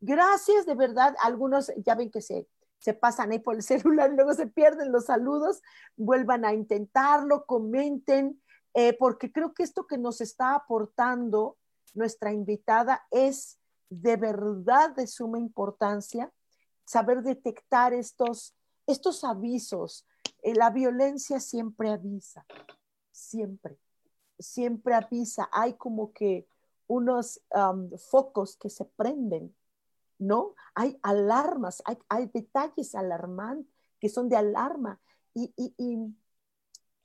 [0.00, 1.16] gracias de verdad.
[1.20, 2.46] Algunos ya ven que se,
[2.78, 5.62] se pasan ahí por el celular y luego se pierden los saludos.
[5.96, 8.40] Vuelvan a intentarlo, comenten,
[8.74, 11.56] eh, porque creo que esto que nos está aportando
[11.94, 16.32] nuestra invitada es de verdad de suma importancia
[16.84, 18.54] saber detectar estos,
[18.86, 20.06] estos avisos.
[20.42, 22.46] Eh, la violencia siempre avisa,
[23.12, 23.78] siempre,
[24.38, 25.48] siempre avisa.
[25.52, 26.46] Hay como que
[26.86, 27.40] unos
[28.10, 29.54] focos que se prenden,
[30.18, 30.56] ¿no?
[30.74, 35.00] Hay alarmas, hay, detalles alarmantes que son de alarma
[35.32, 35.54] y,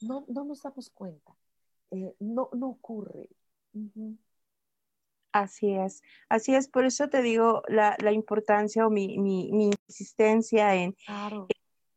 [0.01, 1.37] no, nos damos cuenta.
[1.91, 3.29] Eh, no, no ocurre.
[5.35, 9.15] Así es, así es, por eso te digo la, importancia o mi,
[9.89, 10.95] insistencia en,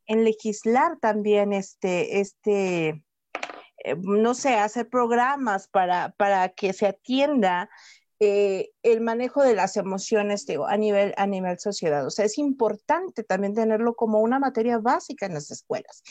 [0.09, 3.05] en, legislar también este, este
[3.85, 7.71] eh, no sé, hacer programas para, para que se atienda
[8.19, 12.05] eh, el manejo de las emociones digo, a, nivel, a nivel sociedad.
[12.05, 16.03] O sea, es importante también tenerlo como una materia básica en las escuelas.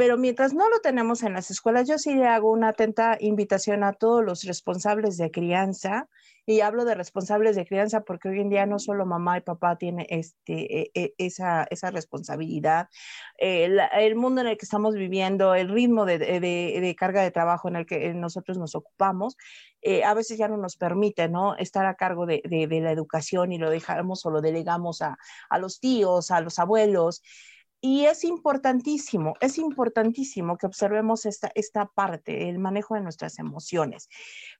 [0.00, 3.84] Pero mientras no lo tenemos en las escuelas, yo sí le hago una atenta invitación
[3.84, 6.08] a todos los responsables de crianza,
[6.46, 9.76] y hablo de responsables de crianza porque hoy en día no solo mamá y papá
[9.76, 12.88] tienen este, e, e, esa, esa, responsabilidad,
[13.36, 17.30] eh, el mundo en el que estamos viviendo, el ritmo de, de, de, carga de
[17.30, 19.36] trabajo en el que nosotros nos ocupamos,
[19.82, 21.56] eh, a veces ya no nos permite ¿no?
[21.56, 25.18] estar a cargo de, la educación y lo dejamos o lo delegamos a,
[25.50, 27.22] a los tíos, a los abuelos.
[27.82, 34.08] Y es importantísimo, es importantísimo que observemos esta, esta parte, el manejo de nuestras emociones.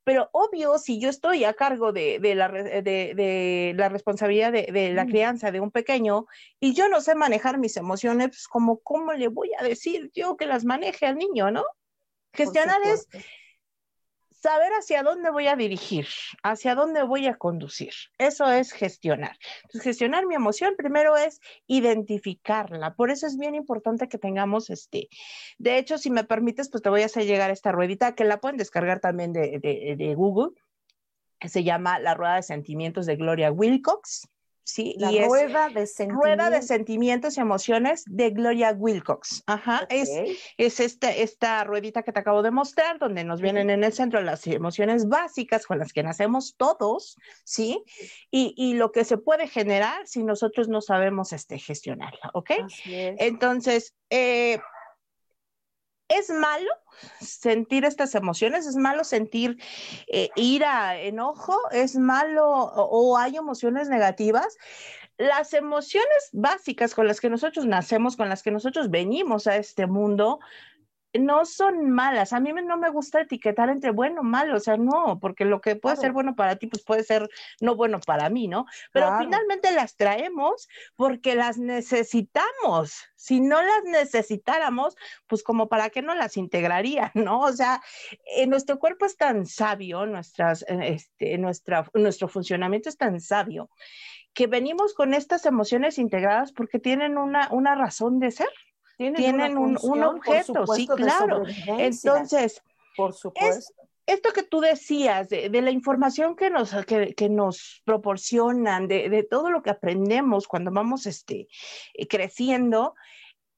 [0.05, 5.51] Pero obvio, si yo estoy a cargo de, la, de, la, responsabilidad de, la crianza
[5.51, 6.27] de un pequeño
[6.61, 10.37] y yo no sé manejar mis emociones, pues como, ¿cómo le voy a decir yo
[10.39, 11.65] que las maneje al niño, no?
[12.33, 13.07] Gestionar es
[14.43, 16.07] saber hacia dónde voy a dirigir,
[16.43, 17.93] hacia dónde voy a conducir.
[18.19, 19.37] Eso es gestionar.
[19.63, 22.95] Entonces, gestionar mi emoción primero es identificarla.
[22.95, 25.09] Por eso es bien importante que tengamos este.
[25.59, 28.41] De hecho, si me permites, pues te voy a hacer llegar esta ruedita que la
[28.41, 30.53] pueden descargar también de, de, de Google.
[31.47, 34.29] Se llama La Rueda de Sentimientos de Gloria Wilcox.
[34.71, 34.95] ¿Sí?
[34.99, 36.25] La y rueda de sentimientos.
[36.25, 39.43] Rueda de sentimientos y emociones de Gloria Wilcox.
[39.47, 40.11] Ajá, es,
[40.57, 44.21] es esta, esta ruedita que te acabo de mostrar, donde nos vienen en el centro
[44.21, 47.83] las emociones básicas con las que nacemos todos, ¿sí?
[48.31, 52.51] Y, y lo que se puede generar si nosotros no sabemos este, gestionarla, ¿ok?
[52.87, 54.61] Entonces, eh,
[56.11, 56.71] ¿Es malo
[57.21, 58.67] sentir estas emociones?
[58.67, 59.59] ¿Es malo sentir
[60.09, 61.57] eh, ira, enojo?
[61.71, 64.59] ¿Es malo o, hay emociones negativas?
[65.19, 69.87] Las emociones básicas con las que nosotros nacemos, con las que nosotros venimos a este
[69.87, 70.41] mundo,
[71.19, 72.33] no son malas.
[72.33, 75.61] A mí no me gusta etiquetar entre bueno o malo, o sea, no, porque lo
[75.61, 77.29] que puede ser bueno para ti, pues puede ser
[77.61, 78.67] no bueno para mí, ¿no?
[78.93, 83.05] Pero finalmente las traemos porque las necesitamos.
[83.17, 84.97] Si no las necesitáramos,
[85.27, 87.41] pues como para qué no las integraría, ¿no?
[87.41, 87.83] O sea,
[88.37, 93.71] eh, nuestro cuerpo es tan sabio, nuestras, eh, este, nuestra, nuestro funcionamiento es tan sabio
[94.33, 98.49] que venimos con estas emociones integradas porque tienen una, una razón de ser
[99.01, 101.45] tienen, un, objeto, sí, claro.
[101.67, 102.63] Entonces,
[102.95, 103.73] por supuesto.
[104.05, 109.63] esto que tú decías, de, la información que nos, que, nos proporcionan, de, todo lo
[109.63, 111.49] que aprendemos cuando vamos este,
[111.95, 112.95] eh, creciendo,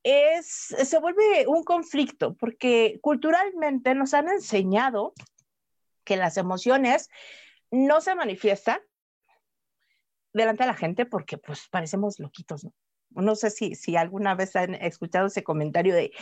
[0.05, 5.13] es, se vuelve un conflicto, porque culturalmente nos han enseñado
[6.05, 7.09] que las emociones
[7.71, 8.81] no se manifiestan
[10.33, 12.73] delante de la gente porque pues parecemos loquitos, ¿no?
[13.14, 16.12] No sé si, si alguna vez han escuchado ese comentario de,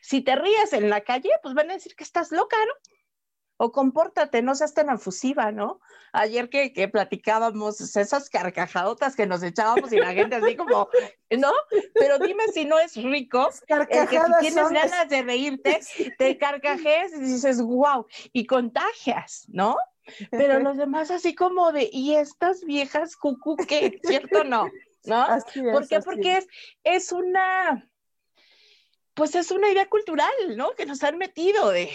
[0.00, 2.72] si te ríes en la calle, pues van a decir que estás loca, ¿no?
[3.56, 5.80] O compórtate, no seas tan afusiva, ¿no?
[6.12, 10.88] Ayer que, que platicábamos esas carcajadotas que nos echábamos y la gente así como,
[11.30, 11.52] ¿no?
[11.94, 15.80] Pero dime si no es rico, el que si tienes ganas de reírte,
[16.18, 19.76] te carcajes y dices, wow, y contagias, ¿no?
[20.30, 24.00] Pero los demás así como de, ¿y estas viejas cucu qué?
[24.02, 24.68] ¿Cierto o no?
[25.06, 25.26] ¿No?
[25.72, 26.00] ¿Por qué?
[26.00, 26.46] Porque es,
[26.82, 27.88] es una,
[29.14, 30.74] pues es una idea cultural, ¿no?
[30.74, 31.90] Que nos han metido de,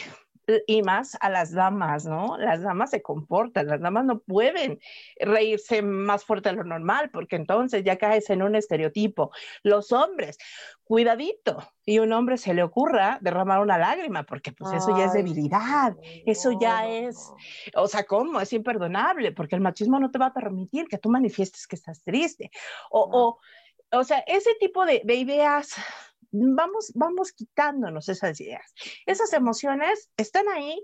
[0.67, 2.37] y más a las damas, ¿no?
[2.37, 4.79] Las damas se comportan, las damas no pueden
[5.19, 9.31] reírse más fuerte de lo normal, porque entonces ya caes en un estereotipo.
[9.63, 10.37] Los hombres,
[10.83, 15.13] cuidadito, y un hombre se le ocurra derramar una lágrima, porque pues eso ya es
[15.13, 15.95] debilidad,
[16.25, 17.31] eso ya es,
[17.75, 18.41] o sea, ¿cómo?
[18.41, 22.03] Es imperdonable, porque el machismo no te va a permitir que tú manifiestes que estás
[22.03, 22.51] triste.
[22.91, 25.75] O, o, o sea, ese tipo de, de ideas
[26.31, 28.73] vamos, vamos quitándonos esas ideas.
[29.05, 30.81] Esas emociones están ahí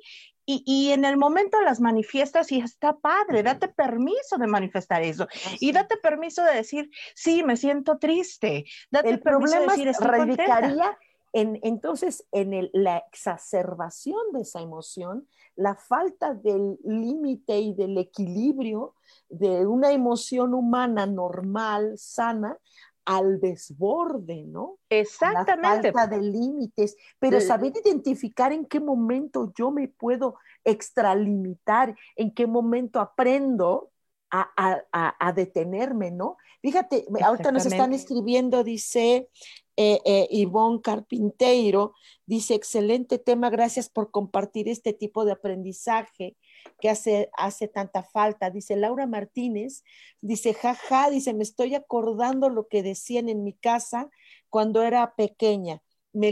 [0.47, 5.27] y, en el momento las manifiestas y está padre, date permiso de manifestar eso
[5.59, 8.65] y date permiso de decir, sí, me siento triste.
[8.91, 10.97] Date el permiso problema de decir, radicaría
[11.33, 18.93] en, entonces en la exacerbación de esa emoción, la falta del límite y del equilibrio
[19.29, 22.57] de una emoción humana normal, sana,
[23.05, 24.79] al desborde, ¿no?
[24.89, 25.87] Exactamente.
[25.87, 32.33] La falta de límites, pero saber identificar en qué momento yo me puedo extralimitar, en
[32.33, 33.91] qué momento aprendo
[34.31, 36.37] a, detenerme, ¿no?
[36.61, 39.29] Fíjate, ahorita nos están escribiendo, dice
[39.77, 41.93] eh, eh, Ivonne Carpinteiro,
[42.25, 46.35] dice, excelente tema, gracias por compartir este tipo de aprendizaje
[46.79, 48.49] que hace, hace tanta falta.
[48.49, 49.83] Dice Laura Martínez,
[50.21, 54.09] dice, jaja, dice, me estoy acordando lo que decían en mi casa
[54.49, 55.81] cuando era pequeña.
[56.13, 56.31] Me,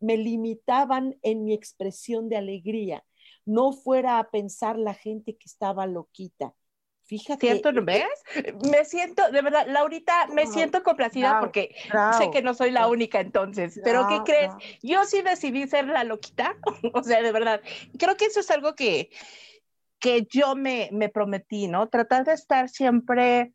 [0.00, 3.04] me limitaban en mi expresión de alegría.
[3.44, 6.54] No fuera a pensar la gente que estaba loquita.
[7.08, 7.46] Fíjate.
[7.46, 7.72] ¿Cierto?
[7.72, 8.04] ¿Lo ves?
[8.70, 11.74] Me siento, de verdad, Laurita, me siento complacida porque
[12.18, 13.80] sé que no soy la única entonces.
[13.82, 14.52] Pero ¿qué crees?
[14.82, 16.54] Yo sí decidí ser la loquita.
[16.92, 17.62] o sea, de verdad.
[17.98, 19.08] Creo que eso es algo que,
[19.98, 21.88] que yo me, me prometí, ¿no?
[21.88, 23.54] Tratar de estar siempre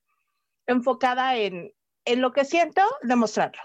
[0.68, 1.72] enfocada en,
[2.06, 3.62] en lo que siento, demostrarlo.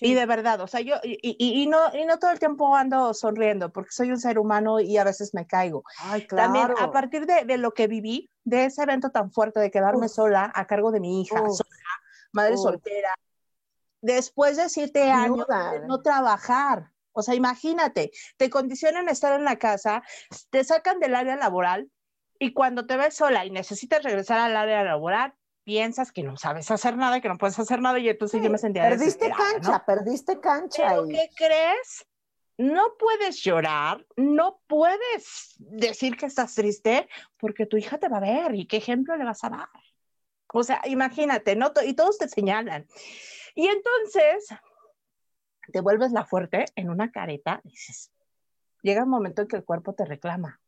[0.00, 3.12] Y de verdad, o sea, yo, y, y, no, y no todo el tiempo ando
[3.12, 5.82] sonriendo, porque soy un ser humano y a veces me caigo.
[5.98, 6.52] Ay, claro.
[6.52, 10.08] También a partir de, de lo que viví, de ese evento tan fuerte de quedarme
[10.08, 11.42] sola a cargo de mi hija,
[12.32, 13.12] madre soltera,
[14.00, 16.92] después de siete años de no trabajar.
[17.12, 20.02] O sea, imagínate, te condicionan a estar en la casa,
[20.50, 21.90] te sacan del área laboral,
[22.40, 26.70] y cuando te ves sola y necesitas regresar al área laboral, piensas que no sabes
[26.70, 30.40] hacer nada, que no puedes hacer nada y entonces yo me sentía Perdiste cancha, perdiste
[30.40, 30.88] cancha.
[30.88, 32.06] ¿Pero qué crees?
[32.56, 38.20] No puedes llorar, no puedes decir que estás triste porque tu hija te va a
[38.20, 39.68] ver y qué ejemplo le vas a dar.
[40.52, 41.72] O sea, imagínate, ¿no?
[41.86, 42.86] Y todos te señalan.
[43.54, 44.48] Y entonces
[45.70, 48.10] te vuelves la fuerte en una careta, dices,
[48.82, 50.58] llega un momento en que el cuerpo te reclama.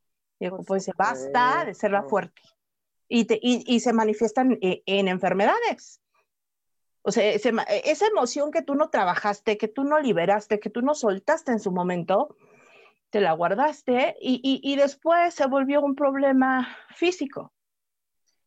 [0.42, 2.42] Y el cuerpo dice, basta de ser la fuerte.
[3.08, 6.00] Y, y, se manifiestan eh, en, enfermedades.
[7.02, 10.96] O sea, esa emoción que tú no trabajaste, que tú no liberaste, que tú no
[10.96, 12.36] soltaste en su momento,
[13.10, 17.52] te la guardaste y, y después se volvió un problema físico.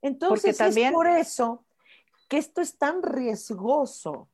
[0.01, 0.87] Entonces también...
[0.87, 1.65] es por eso
[2.27, 4.29] que esto es tan riesgoso,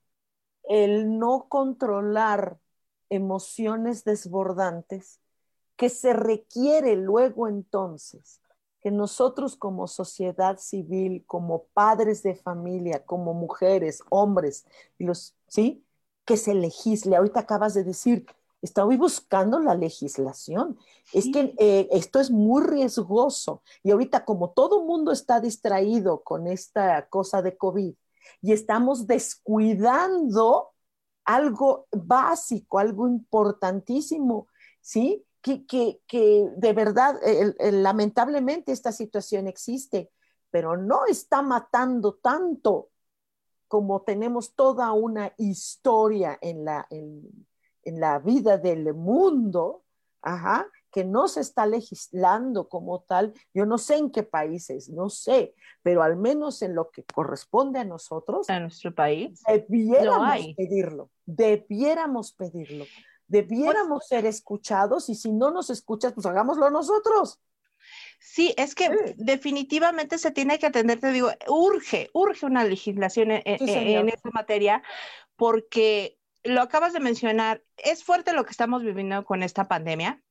[0.63, 2.57] el no controlar
[3.09, 5.20] emociones desbordantes,
[5.81, 8.39] que se requiere luego entonces
[8.81, 14.63] que nosotros como sociedad civil, como padres de familia, como mujeres, hombres,
[14.99, 15.83] y los, ¿sí?
[16.23, 17.15] Que se legisle.
[17.15, 18.27] Ahorita acabas de decir,
[18.61, 20.77] estoy buscando la legislación.
[21.13, 23.63] Es que eh, esto es muy riesgoso.
[23.81, 27.95] Y ahorita como todo mundo está distraído con esta cosa de COVID
[28.43, 30.73] y estamos descuidando
[31.25, 34.47] algo básico, algo importantísimo,
[34.79, 35.25] ¿sí?
[35.41, 37.15] Que, de verdad,
[37.59, 40.11] lamentablemente esta situación existe,
[40.49, 42.89] pero no está matando tanto
[43.67, 47.45] como tenemos toda una historia en la, en,
[47.85, 49.83] la vida del mundo,
[50.21, 53.33] ajá, que no se está legislando como tal.
[53.53, 57.79] Yo no sé en qué países, no sé, pero al menos en lo que corresponde
[57.79, 58.49] a nosotros.
[58.49, 59.41] A nuestro país.
[59.47, 62.85] Debiéramos pedirlo, debiéramos pedirlo
[63.31, 67.39] debiéramos ser escuchados y si no nos escuchas, pues hagámoslo nosotros.
[68.19, 73.41] Sí, es que definitivamente se tiene que atender, te digo, urge, urge una legislación en,
[73.45, 74.83] en, esta materia,
[75.35, 80.21] porque lo acabas de mencionar, es fuerte lo que estamos viviendo con esta pandemia.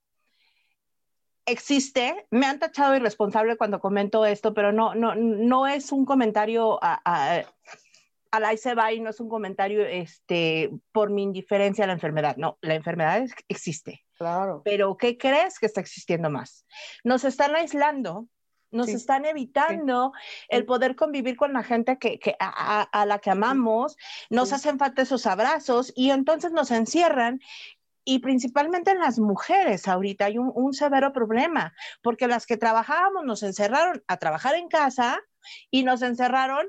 [1.47, 6.79] Existe, me han tachado irresponsable cuando comento esto, pero no, no, no es un comentario
[6.83, 7.45] a
[8.31, 12.37] al se va y no es un comentario este, por mi indiferencia a la enfermedad.
[12.37, 14.05] No, la enfermedad existe.
[14.17, 14.63] Claro.
[14.65, 16.67] Pero ¿qué crees que está existiendo más?
[17.05, 18.27] Nos están aislando,
[18.71, 20.13] nos están evitando
[20.49, 23.97] el poder convivir con la gente que, a, la que amamos,
[24.29, 27.41] nos hacen falta esos abrazos y entonces nos encierran.
[28.05, 33.25] Y principalmente en las mujeres ahorita hay un, un severo problema, porque las que trabajábamos
[33.25, 35.21] nos encerraron a trabajar en casa
[35.71, 36.67] y nos encerraron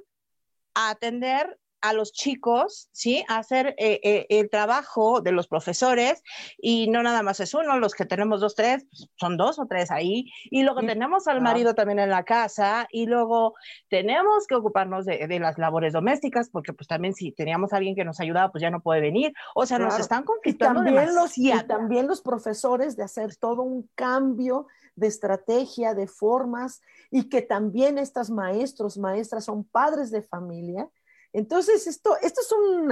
[0.76, 3.24] a atender a los chicos, ¿sí?
[3.28, 6.22] A hacer eh, eh, el trabajo de los profesores
[6.58, 8.86] y no nada más es uno, los que tenemos dos, tres,
[9.20, 10.26] son dos o tres ahí.
[10.50, 13.56] Y luego tenemos al marido también en la casa y luego
[13.90, 18.06] tenemos que ocuparnos de, las labores domésticas porque pues también si teníamos a alguien que
[18.06, 19.34] nos ayudaba, pues ya no puede venir.
[19.56, 23.90] O sea, nos están conflictando también los, y también los profesores de hacer todo un
[23.96, 30.90] cambio de estrategia, de formas, y que también estas maestros, maestras son padres de familia.
[31.34, 32.92] Entonces, esto, esto es un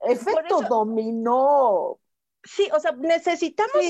[0.00, 1.98] efecto dominó.
[2.44, 3.84] Sí, o sea, necesitamos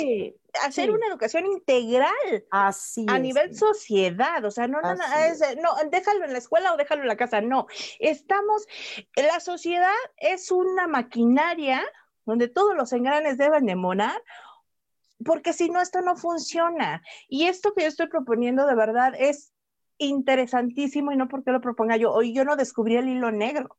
[0.63, 6.33] hacer una educación integral Así a nivel sociedad, o sea, no, no, no, déjalo en
[6.33, 7.67] la escuela o déjalo en la casa, no.
[7.99, 8.67] Estamos,
[9.17, 11.83] la sociedad es una maquinaria
[12.27, 14.23] donde todos los engranes deben de monar
[15.25, 17.03] porque si no, esto no funciona.
[17.29, 19.53] Y esto que yo estoy proponiendo de verdad es
[19.99, 22.13] interesantísimo y no porque lo proponga yo.
[22.13, 23.77] Hoy yo no descubrí el hilo negro.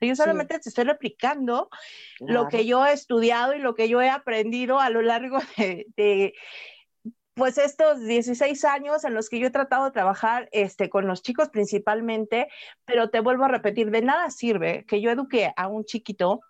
[0.00, 1.68] Yo solamente te estoy replicando
[2.20, 5.38] lo que yo he estudiado y lo que yo he aprendido a lo largo
[5.96, 6.34] de,
[7.34, 11.22] pues estos 16 años en los que yo he tratado de trabajar este, con los
[11.22, 12.48] chicos principalmente,
[12.84, 16.40] pero te vuelvo a repetir, de nada sirve que yo eduque a un chiquito,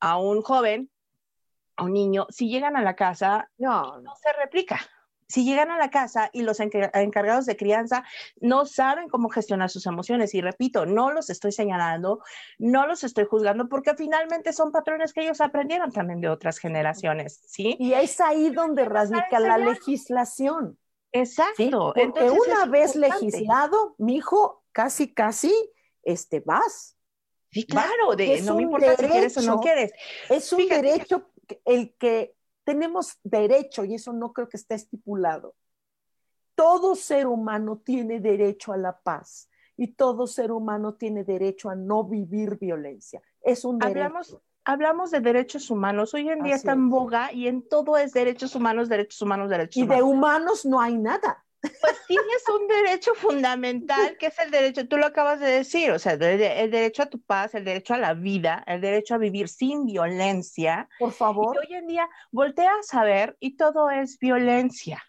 [0.00, 0.90] a un joven,
[1.76, 4.78] a un niño, si llegan a la casa, no, no se replica.
[5.26, 8.04] Si llegan a la casa y los encargados de crianza
[8.40, 12.20] no saben cómo gestionar sus emociones, y repito, no los estoy señalando,
[12.58, 17.40] no los estoy juzgando, porque finalmente son patrones que ellos aprendieron también de otras generaciones,
[17.46, 17.76] ¿sí?
[17.78, 20.78] Y es ahí donde radica la legislación.
[21.12, 21.94] Exacto.
[21.94, 25.54] Porque una vez legislado, mi hijo, casi, casi,
[26.02, 26.96] este, vas.
[27.50, 29.92] Sí, claro, de, no me importa si quieres o no quieres.
[30.28, 31.30] Es un derecho
[31.64, 35.54] el que tenemos derecho, y eso no creo que esté estipulado.
[36.54, 41.74] Todo ser humano tiene derecho a la paz y todo ser humano tiene derecho a
[41.74, 43.20] no vivir violencia.
[43.42, 43.98] Es un derecho.
[43.98, 46.14] Hablamos, hablamos de derechos humanos.
[46.14, 49.76] Hoy en día está en boga y en todo es derechos humanos, derechos humanos, derechos
[49.76, 49.96] humanos.
[49.96, 51.43] Y de humanos no hay nada.
[51.80, 55.98] Pues tienes un derecho fundamental, que es el derecho, tú lo acabas de decir, o
[55.98, 56.20] sea, el,
[56.70, 60.88] derecho a tu paz, el derecho a la vida, el derecho a vivir sin violencia.
[60.98, 61.56] Por favor.
[61.56, 65.02] Y hoy en día volteas a ver y todo es violencia.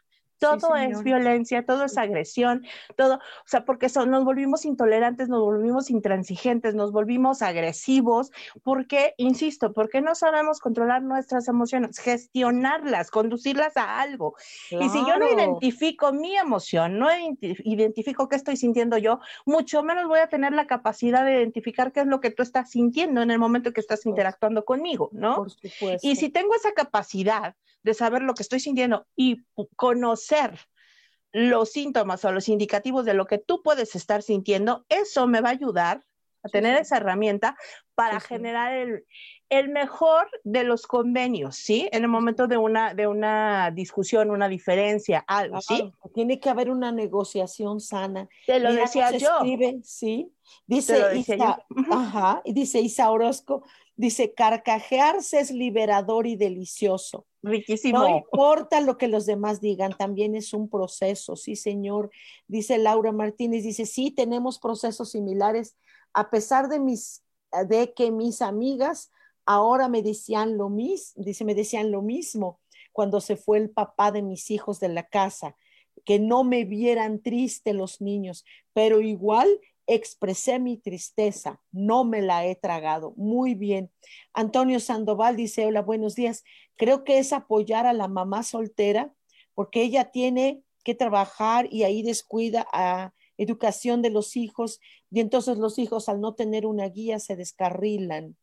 [0.49, 2.65] Todo es violencia, todo es agresión,
[2.95, 8.31] todo, o sea, porque nos volvimos intolerantes, nos volvimos intransigentes, nos volvimos agresivos,
[8.63, 14.35] porque, insisto, porque no sabemos controlar nuestras emociones, gestionarlas, conducirlas a algo.
[14.71, 17.07] Y si yo no identifico mi emoción, no
[17.41, 22.01] identifico qué estoy sintiendo yo, mucho menos voy a tener la capacidad de identificar qué
[22.01, 25.35] es lo que tú estás sintiendo en el momento que estás interactuando conmigo, ¿no?
[25.35, 26.07] Por supuesto.
[26.07, 27.55] Y si tengo esa capacidad
[27.85, 30.59] de saber lo que estoy sintiendo y conocer
[31.31, 35.49] los síntomas o los indicativos de lo que tú puedes estar sintiendo, eso me va
[35.49, 36.03] a ayudar
[36.41, 37.55] a tener esa herramienta
[37.93, 39.05] para generar el,
[39.49, 41.87] el, mejor de los convenios, ¿sí?
[41.91, 45.91] En el momento de una, de una discusión, una diferencia, algo, ¿sí?
[46.13, 48.27] Tiene que haber una negociación sana.
[48.45, 49.39] Te lo decía yo.
[49.83, 50.31] ¿sí?
[50.67, 51.59] Dice Isa,
[51.91, 53.63] ajá, dice Isa Orozco,
[53.95, 57.25] dice, carcajearse es liberador y delicioso.
[57.41, 57.99] Riquísimo.
[57.99, 62.09] No importa lo que los demás digan, también es un proceso, sí, señor.
[62.47, 65.75] Dice Laura Martínez, dice, sí, tenemos procesos similares,
[66.13, 67.23] a pesar de, mis,
[67.67, 69.11] de que mis amigas
[69.45, 72.59] ahora me decían lo mismo, dice, me decían lo mismo
[72.91, 75.55] cuando se fue el papá de mis hijos de la casa,
[76.05, 82.45] que no me vieran triste los niños, pero igual expresé mi tristeza, no me la
[82.45, 83.13] he tragado.
[83.17, 83.91] Muy bien.
[84.33, 86.43] Antonio Sandoval dice, hola, buenos días.
[86.75, 89.13] Creo que es apoyar a la mamá soltera
[89.53, 94.79] porque ella tiene que trabajar y ahí descuida a educación de los hijos
[95.11, 98.37] y entonces los hijos al no tener una guía se descarrilan.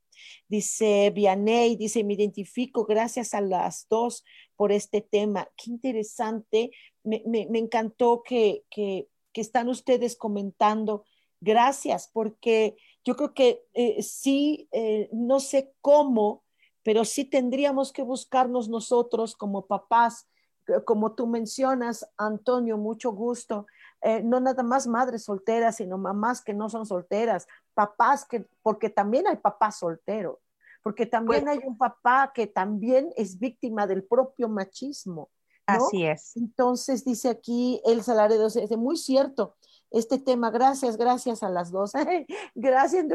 [0.49, 4.25] Dice Vianey, dice, me identifico gracias a las dos
[4.57, 5.49] por este tema.
[5.57, 6.71] Qué interesante.
[7.03, 7.23] Me,
[7.55, 11.05] encantó que, que, que están ustedes comentando
[11.43, 16.45] Gracias, porque yo creo que eh, sí, eh, no sé cómo,
[16.85, 20.29] pero sí tendríamos que buscarnos nosotros como papás,
[20.85, 23.67] como tú mencionas, Antonio, mucho gusto.
[24.03, 28.89] Eh, no nada más madres solteras, sino mamás que no son solteras, papás que, porque
[28.89, 30.39] también hay papás solteros,
[30.85, 35.29] porque también hay un papá que también es víctima del propio machismo.
[35.67, 36.37] Así es.
[36.37, 39.57] Entonces dice aquí el salario, es muy cierto
[39.93, 40.51] este tema.
[40.51, 41.93] Gracias, gracias a las dos.
[42.55, 43.07] gracias.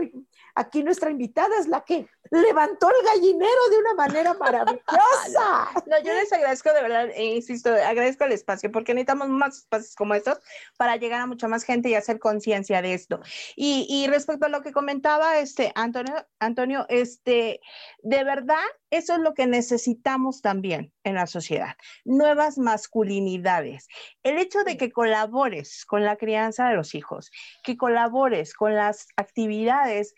[0.55, 5.69] Aquí nuestra invitada es la que levantó el gallinero de una manera maravillosa.
[5.87, 9.95] no, yo les agradezco de verdad, e insisto, agradezco el espacio porque necesitamos más espacios
[9.95, 10.39] como estos
[10.77, 13.21] para llegar a mucha más gente y hacer conciencia de esto.
[13.55, 17.59] Y, y, respecto a lo que comentaba este Antonio, Antonio, este,
[17.99, 21.75] de verdad, eso es lo que necesitamos también en la sociedad,
[22.05, 23.87] nuevas masculinidades.
[24.23, 27.31] El hecho de que colabores con la crianza de los hijos,
[27.63, 30.15] que colabores con las actividades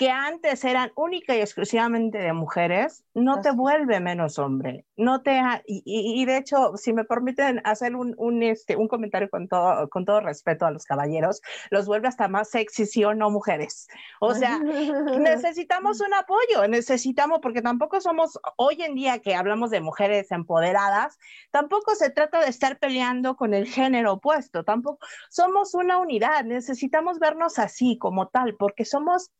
[0.00, 4.86] que antes eran única y exclusivamente de mujeres, no te vuelve menos hombre.
[4.96, 9.46] No te y, de hecho, si me permiten hacer un, un, este, un comentario con
[9.46, 13.28] todo, con todo respeto a los caballeros, los vuelve hasta más sexy, sí o no
[13.28, 13.88] mujeres.
[14.20, 14.58] O sea,
[15.20, 21.18] necesitamos un apoyo, necesitamos, porque tampoco somos, hoy en día que hablamos de mujeres empoderadas,
[21.50, 27.18] tampoco se trata de estar peleando con el género opuesto, tampoco somos una unidad, necesitamos
[27.18, 29.30] vernos así como tal, porque somos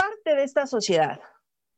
[0.00, 1.20] parte de esta sociedad,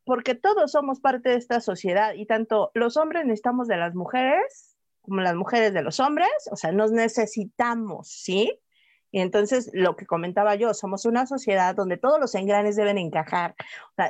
[0.05, 4.73] porque todos somos parte de esta sociedad y tanto los hombres necesitamos de las mujeres
[5.03, 8.59] como las mujeres de los hombres, o sea, nos necesitamos, ¿sí?
[9.15, 13.55] Y entonces, lo que comentaba yo, somos una sociedad donde todos los engranes deben encajar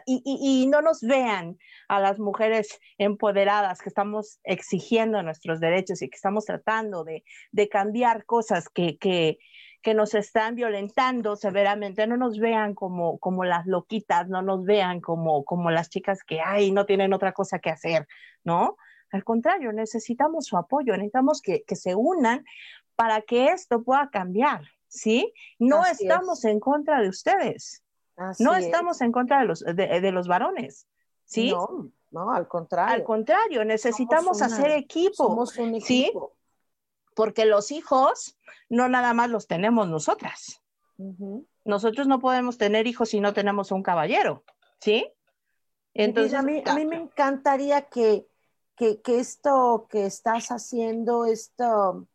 [0.06, 1.58] y, no nos vean
[1.88, 7.24] a las mujeres empoderadas que estamos exigiendo nuestros derechos y que estamos tratando de,
[7.68, 9.38] cambiar cosas que,
[9.82, 15.00] que nos están violentando severamente, no nos vean como, como las loquitas, no nos vean
[15.00, 18.06] como, como las chicas que, ay, no tienen otra cosa que hacer,
[18.44, 18.76] ¿no?
[19.10, 22.44] Al contrario, necesitamos su apoyo, necesitamos que, que se unan
[22.94, 25.34] para que esto pueda cambiar, ¿sí?
[25.58, 27.82] No estamos en contra de ustedes,
[28.38, 30.86] no estamos en contra de los, de, los varones,
[31.24, 31.50] ¿sí?
[31.50, 32.94] No, no, al contrario.
[32.94, 36.32] Al contrario, necesitamos hacer equipo, somos un equipo.
[36.34, 36.41] ¿sí?
[37.14, 38.38] Porque los hijos
[38.68, 40.62] no nada más los tenemos nosotras.
[41.64, 44.44] Nosotros no podemos tener hijos si no tenemos un caballero,
[44.80, 45.12] ¿sí?
[45.94, 48.26] Entonces, a mí, a mí me encantaría que,
[48.76, 52.06] que, esto que estás haciendo, esto,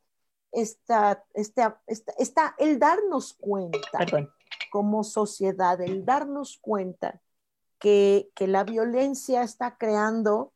[0.52, 4.06] esta, esta, esta, el darnos cuenta
[4.72, 7.22] como sociedad, el darnos cuenta
[7.80, 10.54] que, la violencia está creando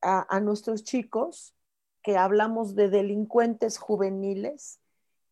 [0.00, 1.54] a, a nuestros chicos,
[2.02, 4.80] que hablamos de delincuentes juveniles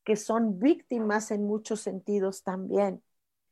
[0.04, 3.02] que son víctimas en muchos sentidos también.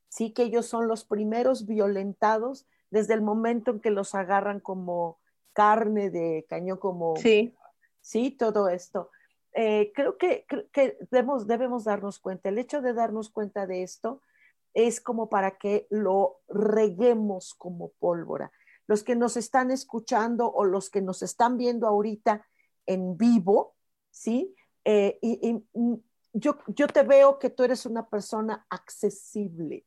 [0.09, 5.19] Sí que ellos son los primeros violentados desde el momento en que los agarran como
[5.53, 7.17] carne de cañón, como...
[7.17, 7.55] Sí.
[8.01, 9.11] Sí, todo esto.
[9.53, 12.49] Eh, creo que, que debemos, debemos darnos cuenta.
[12.49, 14.23] El hecho de darnos cuenta de esto
[14.73, 18.51] es como para que lo reguemos como pólvora.
[18.87, 22.47] Los que nos están escuchando o los que nos están viendo ahorita
[22.89, 23.77] en vivo,
[24.11, 24.55] ¿sí?
[24.85, 25.63] Eh, y,
[26.33, 29.87] yo, yo te veo que tú eres una persona accesible.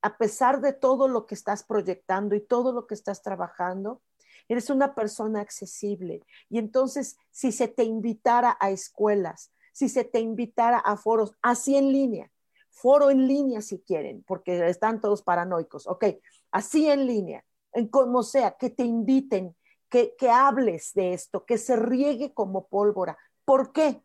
[0.00, 4.00] A pesar de todo lo que estás proyectando y todo lo que estás trabajando,
[4.48, 6.22] eres una persona accesible.
[6.48, 11.76] Y entonces, si se te invitara a escuelas, si se te invitara a foros, así
[11.76, 12.30] en línea,
[12.70, 16.04] foro en línea si quieren, porque están todos paranoicos, ok,
[16.52, 19.54] así en línea, en como sea, que te inviten
[19.88, 23.16] que, hables de esto, que se riegue como pólvora.
[23.44, 24.02] ¿Por qué?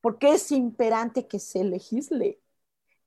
[0.00, 2.40] Porque es imperante que se legisle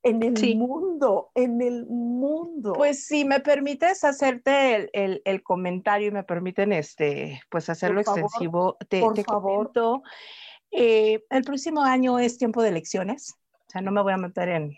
[0.03, 2.73] en el mundo, en el mundo.
[2.73, 9.01] Pues si me permites hacerte el, comentario y me permiten este, pues hacerlo extensivo, te,
[9.01, 9.71] por favor.
[10.71, 14.49] Eh, el próximo año es tiempo de elecciones, o sea, no me voy a meter
[14.49, 14.73] en,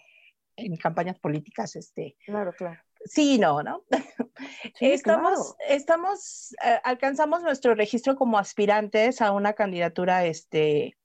[0.56, 3.84] en campañas políticas, este, claro, claro sí, no, ¿no?
[4.80, 10.98] estamos, estamos, eh, alcanzamos nuestro registro como aspirantes a una candidatura este,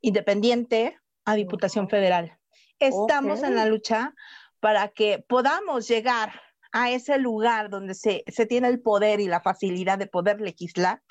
[0.00, 2.38] independiente a Diputación Federal.
[2.78, 4.14] Estamos en la lucha
[4.60, 6.32] para que podamos llegar
[6.72, 11.02] a ese lugar donde se, se tiene el poder y la facilidad de poder legislar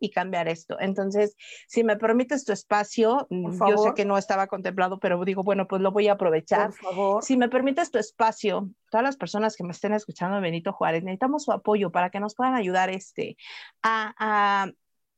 [0.00, 0.76] y cambiar esto.
[0.80, 1.36] Entonces,
[1.68, 5.68] si me permites tu espacio, mm, yo sé que no estaba contemplado, pero digo, bueno,
[5.68, 6.70] pues lo voy a aprovechar.
[6.70, 7.22] Por favor.
[7.22, 11.44] Si me permites tu espacio, todas las personas que me estén escuchando, Benito Juárez, necesitamos
[11.44, 13.36] su apoyo para que nos puedan ayudar este,
[13.82, 14.72] a, a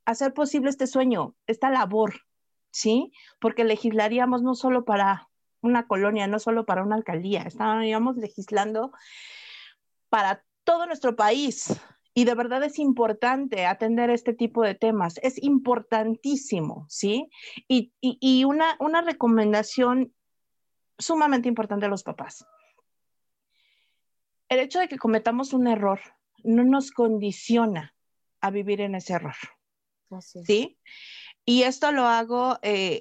[0.04, 2.14] hacer posible este sueño, esta labor,
[2.70, 3.12] ¿sí?
[3.40, 5.28] Porque legislaríamos no solo para
[5.60, 8.92] una colonia, no solo para una alcaldía, estaríamos legislando
[10.08, 11.80] para todo nuestro país,
[12.14, 17.30] y de verdad es importante atender este tipo de temas, es importantísimo, ¿sí?
[17.68, 20.12] Y, una, una recomendación
[20.98, 22.44] sumamente importante a los papás.
[24.48, 26.00] El hecho de que cometamos un error
[26.44, 27.94] no nos condiciona
[28.40, 29.36] a vivir en ese error.
[30.20, 30.78] ¿Sí?
[31.46, 33.00] Y esto lo hago, eh,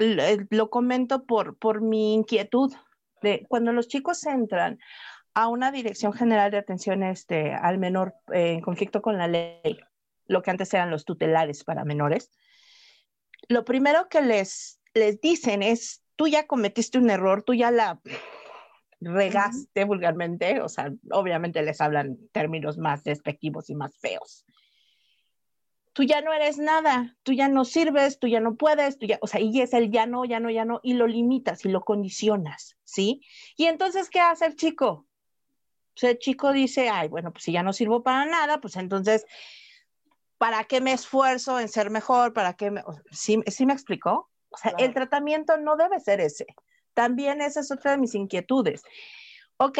[0.00, 2.72] eh, lo, comento por, por mi inquietud
[3.22, 4.80] de cuando los chicos entran
[5.40, 9.80] a una Dirección General de Atención este, al Menor eh, en conflicto con la ley,
[10.26, 12.30] lo que antes eran los tutelares para menores,
[13.48, 18.02] lo primero que les, les dicen es, tú ya cometiste un error, tú ya la
[19.00, 24.44] regaste vulgarmente, o sea, obviamente les hablan términos más despectivos y más feos.
[25.94, 29.18] Tú ya no eres nada, tú ya no sirves, tú ya no puedes, tú ya,
[29.22, 31.70] o sea, y es el ya no, ya no, ya no, y lo limitas y
[31.70, 33.22] lo condicionas, ¿sí?
[33.56, 35.06] Y entonces, ¿qué hace el chico?
[36.02, 39.26] El chico dice, ay, bueno, pues si ya no sirvo para nada, pues entonces,
[40.38, 42.32] ¿para qué me esfuerzo en ser mejor?
[42.32, 42.82] ¿Para qué me...
[43.10, 44.30] ¿Sí, ¿sí me explicó?
[44.50, 46.46] O sea, el tratamiento no debe ser ese.
[46.94, 48.82] También esa es otra de mis inquietudes.
[49.58, 49.78] Ok,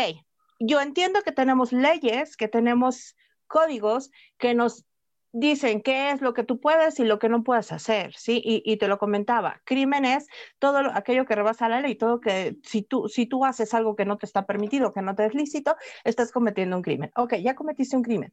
[0.61, 4.85] yo entiendo que tenemos leyes, que tenemos códigos que nos
[5.33, 8.41] dicen qué es lo que tú puedes y lo que no puedes hacer, ¿sí?
[8.45, 10.27] Y, te lo comentaba, crimen es
[10.59, 14.05] todo aquello que rebasa la ley, todo que si tú, si tú haces algo que
[14.05, 17.13] no te está permitido, que no te es lícito, estás cometiendo un crimen.
[17.17, 18.33] Ok, ya cometiste un crimen.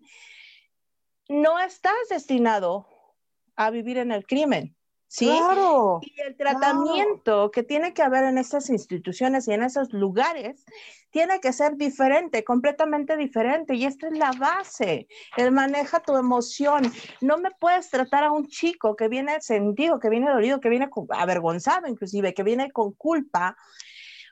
[1.29, 2.87] No estás destinado
[3.55, 4.76] a vivir en el crimen.
[5.07, 5.25] ¿Sí?
[5.25, 5.99] Claro.
[6.01, 10.65] Y el tratamiento que tiene que haber en estas instituciones y en esos lugares
[11.09, 13.75] tiene que ser diferente, completamente diferente.
[13.75, 15.07] Y esta es la base.
[15.35, 16.91] El maneja tu emoción.
[17.21, 20.89] No me puedes tratar a un chico que viene sentido, que viene dolido, que viene
[21.09, 23.57] avergonzado inclusive, que viene con culpa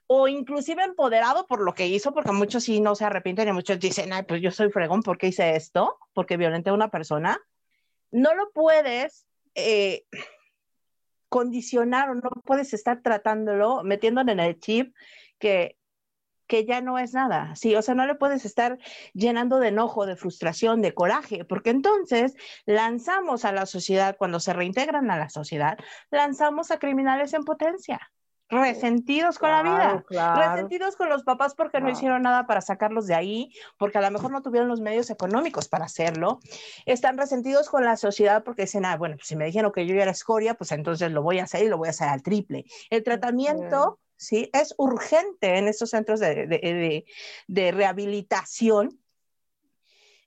[0.08, 3.80] o inclusive empoderado por lo que hizo, porque muchos sí no se arrepienten y muchos
[3.80, 5.98] dicen, ay, pues yo soy fregón, ¿por qué hice esto?
[6.14, 7.40] Porque violenté a una persona.
[8.12, 10.06] No lo puedes eh,
[11.36, 14.96] condicionar o no puedes estar tratándolo, metiéndole en el chip
[15.38, 15.78] que,
[16.48, 18.78] que ya no es nada, sí, o sea, no le puedes estar
[19.14, 24.54] llenando de enojo, de frustración, de coraje, porque entonces lanzamos a la sociedad, cuando se
[24.54, 25.78] reintegran a la sociedad,
[26.10, 28.00] lanzamos a criminales en potencia
[28.50, 33.16] resentidos con la vida, resentidos con los papás porque no hicieron nada para sacarlos de
[33.16, 36.40] ahí, porque a lo mejor no tuvieron los medios económicos para hacerlo,
[36.86, 39.96] están resentidos con la sociedad porque dicen, ah, bueno, pues si me dijeron que yo
[39.96, 42.66] era escoria, pues entonces lo voy a hacer y lo voy a hacer al triple.
[42.92, 47.06] El tratamiento, sí, es urgente en estos centros de, de,
[47.48, 49.00] de, rehabilitación,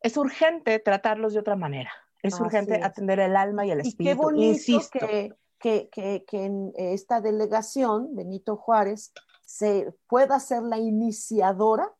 [0.00, 1.92] es urgente tratarlos de otra manera.
[2.20, 4.02] Es urgente atender el alma y el espíritu.
[4.02, 4.98] Y qué bonito Insisto.
[4.98, 5.90] que que,
[6.32, 9.12] en esta delegación, Benito Juárez,
[9.44, 11.92] se pueda ser la iniciadora,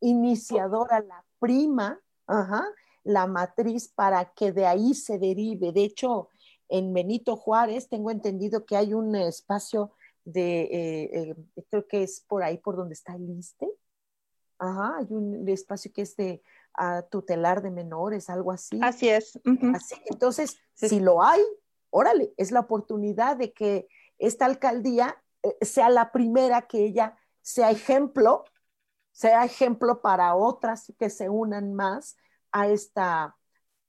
[0.00, 2.00] iniciadora, la prima,
[3.04, 5.72] la matriz para que de ahí se derive.
[5.72, 6.28] De hecho,
[6.68, 9.92] en Benito Juárez tengo entendido que hay un espacio
[10.24, 13.68] de, eh, eh, creo que es por ahí por donde está el ISTE.
[14.58, 16.40] Ajá, hay un espacio que es de
[16.74, 18.78] ah, tutelar de menores, algo así.
[18.80, 19.38] Así es.
[19.74, 21.40] así, entonces, si lo hay,
[21.92, 23.86] órale, es la oportunidad de que
[24.18, 28.44] esta alcaldía eh, sea la primera que ella sea ejemplo,
[29.12, 32.16] sea ejemplo para otras que se unan más
[32.50, 33.36] a esta,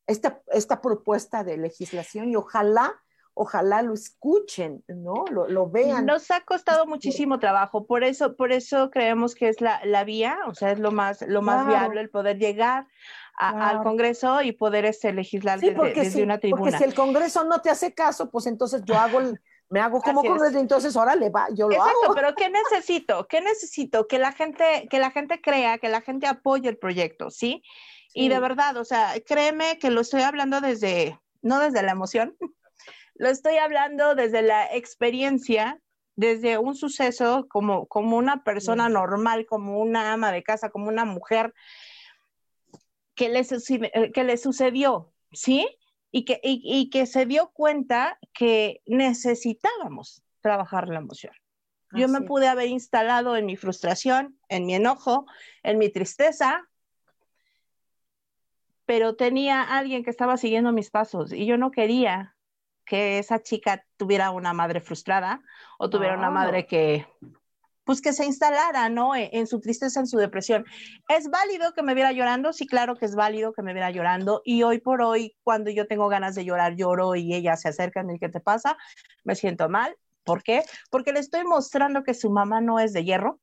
[0.05, 2.99] esta, esta propuesta de legislación y ojalá
[3.35, 5.25] ojalá lo escuchen, ¿no?
[5.25, 6.05] Lo, vean.
[6.05, 10.53] Nos ha costado muchísimo trabajo, por eso, por eso creemos que es la, vía, o
[10.53, 12.87] sea, es lo más, lo más viable el poder llegar
[13.35, 16.61] al Congreso y poder este, legislar desde, una tribuna.
[16.61, 19.19] Porque si el Congreso no te hace caso, pues entonces yo hago
[19.69, 23.27] me hago como Congreso, entonces ahora le va, yo lo Exacto, pero ¿qué necesito?
[23.27, 24.07] ¿Qué necesito?
[24.07, 27.63] Que la gente, que la gente crea, que la gente apoye el proyecto, ¿sí?
[28.13, 32.37] Y de verdad, o sea, créeme que lo estoy hablando desde, no desde la emoción,
[33.15, 35.79] lo estoy hablando desde la experiencia,
[36.15, 41.05] desde un suceso como, como una persona normal, como una ama de casa, como una
[41.05, 41.51] mujer
[43.15, 45.67] que le, eh, que le sucedió, ¿sí?
[46.11, 51.33] Y que, y, que se dio cuenta que necesitábamos trabajar la emoción.
[51.95, 55.25] Yo me pude haber instalado en mi frustración, en mi enojo,
[55.61, 56.67] en mi tristeza,
[58.85, 62.35] pero tenía alguien que estaba siguiendo mis pasos y yo no quería
[62.85, 65.41] que esa chica tuviera una madre frustrada
[65.77, 67.07] o tuviera una madre que,
[67.83, 69.15] pues que se instalara, ¿no?
[69.15, 70.65] E, en, su tristeza, en su depresión.
[71.07, 72.53] ¿Es válido que me viera llorando?
[72.53, 74.41] Sí, claro que es válido que me viera llorando.
[74.45, 78.01] Y hoy por hoy, cuando yo tengo ganas de llorar, lloro y ella se acerca
[78.01, 78.77] y me ¿qué te pasa?
[79.23, 79.95] Me siento mal.
[80.23, 80.63] ¿Por qué?
[80.89, 83.39] Porque le estoy mostrando que su mamá no es de hierro.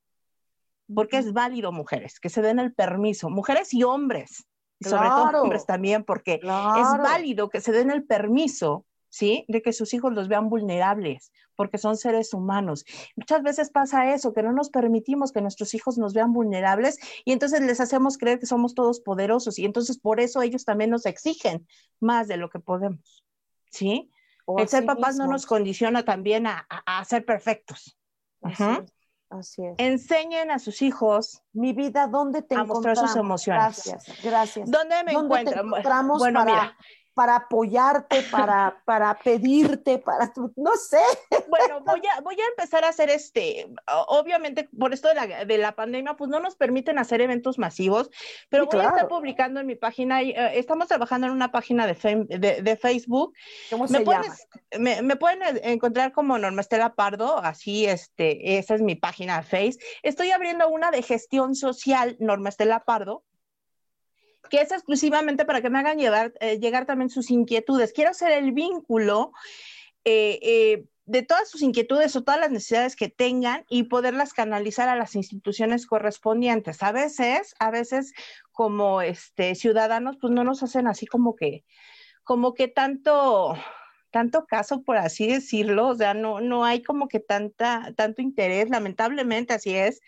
[0.92, 3.30] Porque es válido, mujeres, que se den el permiso.
[3.30, 4.46] Mujeres y hombres.
[4.80, 9.44] Sobre todo hombres también, porque es válido que se den el permiso ¿sí?
[9.48, 12.86] De que sus hijos los vean vulnerables, porque son seres humanos.
[13.16, 17.32] Muchas veces pasa eso, que no nos permitimos que nuestros hijos nos vean vulnerables y
[17.32, 21.04] entonces les hacemos creer que somos todos poderosos y entonces por eso ellos también nos
[21.04, 21.66] exigen
[21.98, 23.24] más de lo que podemos,
[23.70, 24.10] ¿sí?
[24.56, 26.66] El ser papás no nos condiciona también a,
[27.04, 27.96] ser perfectos.
[28.42, 29.74] Así es.
[29.78, 31.44] Enseñen a sus hijos.
[31.52, 33.62] Mi vida, ¿dónde te a mostrar sus emociones.
[33.62, 34.68] Gracias, gracias.
[34.68, 35.70] ¿Dónde me encuentran?
[36.18, 36.76] bueno, mira
[37.20, 41.02] para apoyarte, para, para pedirte, para, no sé.
[41.50, 43.70] Bueno, voy a, voy a empezar a hacer este,
[44.08, 48.08] obviamente por esto de la, de la pandemia, pues no nos permiten hacer eventos masivos,
[48.48, 52.62] pero voy a estar publicando en mi página, eh, estamos trabajando en una página de,
[52.62, 53.34] de, Facebook.
[53.68, 54.34] ¿Cómo se me llama?
[54.78, 59.42] me, me, pueden encontrar como Norma Estela Pardo, así, este, esa es mi página de
[59.42, 59.78] Face.
[60.02, 63.24] Estoy abriendo una de gestión social, Norma Estela Pardo,
[64.48, 67.92] que es exclusivamente para que me hagan llevar, eh, llegar también sus inquietudes.
[67.92, 69.32] Quiero hacer el vínculo
[70.04, 74.88] eh, eh, de todas sus inquietudes o todas las necesidades que tengan y poderlas canalizar
[74.88, 76.82] a las instituciones correspondientes.
[76.82, 78.12] A veces, a veces
[78.52, 81.64] como este, ciudadanos, pues no nos hacen así como que,
[82.22, 83.56] como que tanto,
[84.10, 88.70] tanto caso, por así decirlo, o sea, no, no hay como que tanta, tanto interés,
[88.70, 90.00] lamentablemente así es.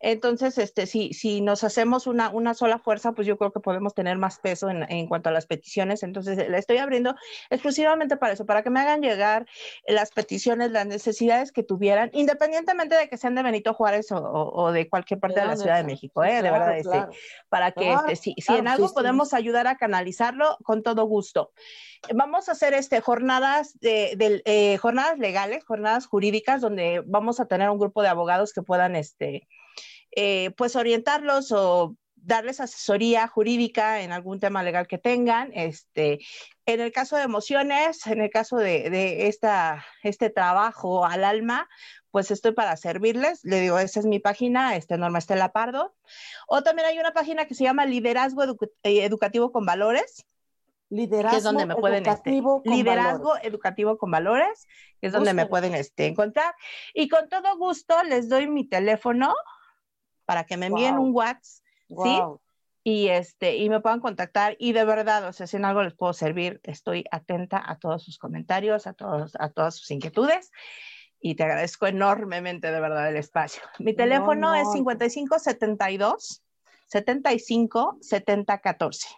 [0.00, 3.94] Entonces, este, si, si nos hacemos una, una sola fuerza, pues yo creo que podemos
[3.94, 6.02] tener más peso en, en cuanto a las peticiones.
[6.02, 7.14] Entonces, la estoy abriendo
[7.50, 9.46] exclusivamente para eso, para que me hagan llegar
[9.86, 14.72] las peticiones, las necesidades que tuvieran, independientemente de que sean de Benito Juárez o, o,
[14.72, 16.42] de cualquier parte de, la Ciudad de México, ¿eh?
[16.42, 17.06] de verdad, este,
[17.48, 21.52] para que este, si, si, en algo podemos ayudar a canalizarlo, con todo gusto.
[22.14, 27.46] Vamos a hacer este, jornadas, de, de eh, jornadas legales, jornadas jurídicas, donde vamos a
[27.46, 29.48] tener un grupo de abogados que puedan este,
[30.12, 35.50] eh, pues orientarlos o darles asesoría jurídica en algún tema legal que tengan.
[35.54, 36.18] Este,
[36.66, 41.68] en el caso de emociones, en el caso de, de esta, este trabajo al alma,
[42.10, 43.44] pues estoy para servirles.
[43.44, 45.94] Le digo, esa es mi página, este Norma Estela Pardo.
[46.46, 48.44] O también hay una página que se llama Liderazgo
[48.82, 50.26] eh, Educativo con Valores.
[50.90, 54.66] Liderazgo es donde me pueden este, educativo con liderazgo educativo con valores,
[55.00, 56.54] que es donde me pueden este, encontrar.
[56.94, 59.34] Y con todo gusto les doy mi teléfono
[60.28, 61.04] para que me envíen Wow.
[61.04, 61.94] un WhatsApp, ¿sí?
[61.94, 62.40] Wow.
[62.84, 64.56] Y, este, y me puedan contactar.
[64.58, 68.02] Y de verdad, o sea, si en algo les puedo servir, estoy atenta a todos
[68.02, 70.50] sus comentarios, a, todos, a todas sus inquietudes.
[71.18, 73.62] Y te agradezco enormemente, de verdad, el espacio.
[73.78, 74.54] Mi teléfono no.
[74.54, 76.42] es 5572
[76.88, 79.08] 75 70 14.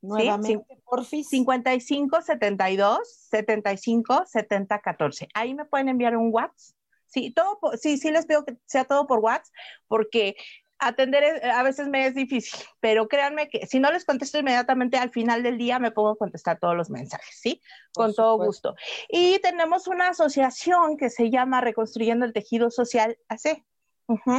[0.00, 1.28] Nuevamente, porfis.
[1.28, 2.98] 55 72
[3.30, 5.28] 75 70 14.
[5.34, 6.76] Ahí me pueden enviar un WhatsApp.
[7.12, 9.52] Sí, todo por- sí, sí les pido que sea todo por WhatsApp,
[9.86, 10.34] porque
[10.78, 14.96] atender es- a veces me es difícil, pero créanme que si no les contesto inmediatamente
[14.96, 17.60] al final del día, me puedo contestar todos los mensajes, ¿sí?
[17.92, 18.70] Por Con todo supuesto.
[18.72, 18.82] gusto.
[19.08, 23.62] Y tenemos una asociación que se llama Reconstruyendo el Tejido Social AC.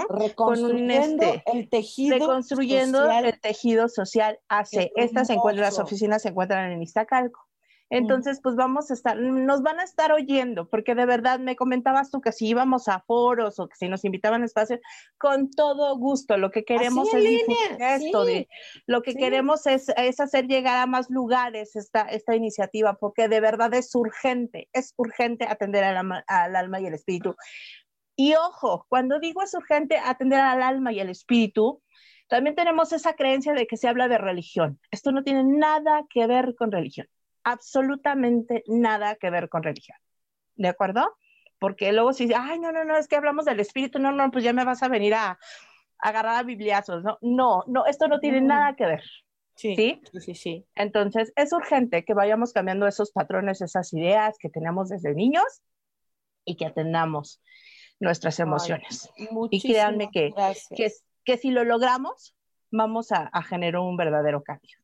[0.10, 3.26] Reconstruyendo este, el tejido Reconstruyendo social.
[3.26, 4.92] el tejido social AC.
[4.96, 7.43] Estas se encuentran, las oficinas se encuentran en Iztacalco.
[7.96, 12.10] Entonces, pues vamos a estar, nos van a estar oyendo, porque de verdad me comentabas
[12.10, 14.80] tú que si íbamos a foros o que si nos invitaban a espacios,
[15.20, 16.38] con todo gusto.
[16.38, 17.46] Lo que queremos es
[17.80, 18.32] esto, sí.
[18.32, 18.50] de,
[18.88, 19.18] lo que Sí.
[19.20, 23.94] queremos es, es hacer llegar a más lugares esta, esta iniciativa, porque de verdad es
[23.94, 27.36] urgente, es urgente atender al alma, al alma y el espíritu.
[28.16, 31.82] Y ojo, cuando digo es urgente atender al alma y al espíritu,
[32.28, 34.80] también tenemos esa creencia de que se habla de religión.
[34.90, 37.08] Esto no tiene nada que ver con religión,
[37.44, 39.98] absolutamente nada que ver con religión.
[40.56, 41.16] ¿De acuerdo?
[41.60, 44.44] Porque luego si, ay, no, no, no, es que hablamos del espíritu, no, no, pues
[44.44, 45.38] ya me vas a venir a, a
[46.00, 47.18] agarrar a bibliazos, ¿no?
[47.22, 48.48] No, no, esto no tiene Mm.
[48.48, 49.04] nada que ver.
[49.56, 50.02] Sí, ¿Sí?
[50.20, 50.66] sí, sí.
[50.76, 55.62] Entonces, es urgente que vayamos cambiando esos patrones, esas ideas que tenemos desde niños
[56.44, 57.42] y que atendamos
[58.00, 59.10] nuestras Ay, emociones.
[59.32, 60.34] Muchísimas créanme que-.
[60.76, 60.92] Que,
[61.24, 62.36] que si lo logramos,
[62.72, 64.78] vamos a, a generar un verdadero cambio.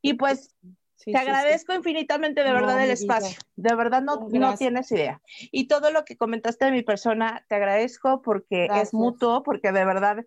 [0.00, 0.54] Y pues
[0.96, 1.30] Sí, te sí, sí.
[1.30, 3.38] agradezco infinitamente de No, verdad el espacio.
[3.54, 5.20] De verdad no, no tienes idea.
[5.52, 8.88] Y todo lo que comentaste de mi persona, te agradezco porque Gracias.
[8.88, 10.24] es mutuo, porque de verdad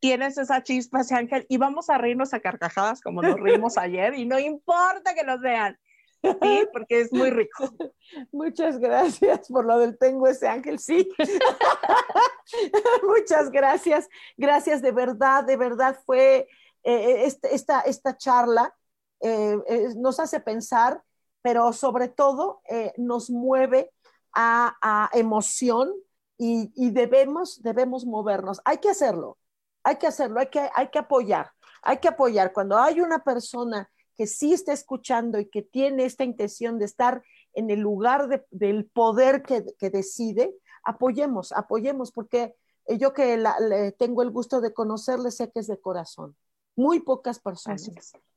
[0.00, 4.14] tienes esa chispa, ese ángel, y vamos a reírnos a carcajadas como nos reímos ayer,
[4.14, 5.78] y no importa que nos vean,
[6.22, 6.66] ¿sí?
[6.72, 7.64] Porque es muy rico.
[8.32, 11.08] Muchas gracias por lo del tengo ese ángel, sí.
[13.02, 14.08] Muchas gracias.
[14.36, 16.48] Gracias de verdad, de verdad fue
[16.82, 18.74] eh, este- esta, esta charla
[19.20, 19.56] eh,
[19.96, 21.02] nos hace pensar,
[21.42, 23.90] pero sobre todo eh, nos mueve
[24.32, 25.92] a, a emoción
[26.38, 28.60] y, y debemos, debemos movernos.
[28.64, 29.38] Hay que hacerlo,
[29.82, 31.50] hay que hacerlo, hay que, hay que apoyar,
[31.82, 32.52] hay que apoyar.
[32.52, 37.22] Cuando hay una persona que sí está escuchando y que tiene esta intención de estar
[37.52, 40.54] en el lugar de- del poder que, que decide,
[40.84, 42.54] apoyemos, apoyemos, porque
[42.86, 46.36] eh, yo que la- le tengo el gusto de conocerle, sé que es de corazón.
[46.76, 47.82] Muy pocas personas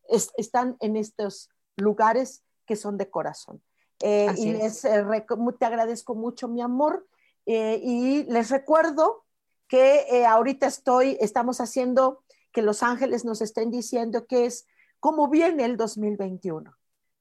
[0.09, 0.27] es.
[0.27, 3.61] es- están en estos lugares que son de corazón.
[4.01, 4.83] Eh, y es.
[4.83, 5.25] les, eh,
[5.59, 7.07] te agradezco mucho, mi amor,
[7.45, 9.25] eh, y les recuerdo
[9.67, 14.65] que ahorita estoy, estamos haciendo que los ángeles nos estén diciendo que es
[14.99, 16.75] cómo viene el 2021.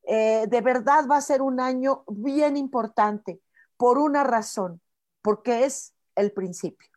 [0.04, 3.40] Eh, de verdad va a ser un año bien importante
[3.76, 4.80] por una razón,
[5.22, 6.88] porque es el principio.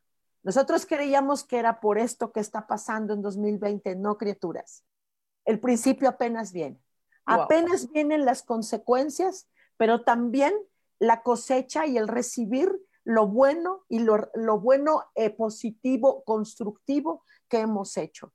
[0.44, 4.84] Nosotros creíamos que era por esto que está pasando en 2020, no criaturas.
[5.50, 6.80] El principio apenas viene.
[7.26, 10.54] Apenas vienen las consecuencias, pero también
[11.00, 12.72] la cosecha y el recibir
[13.04, 14.30] lo bueno y lo,
[14.62, 18.32] bueno eh, positivo, constructivo que hemos hecho.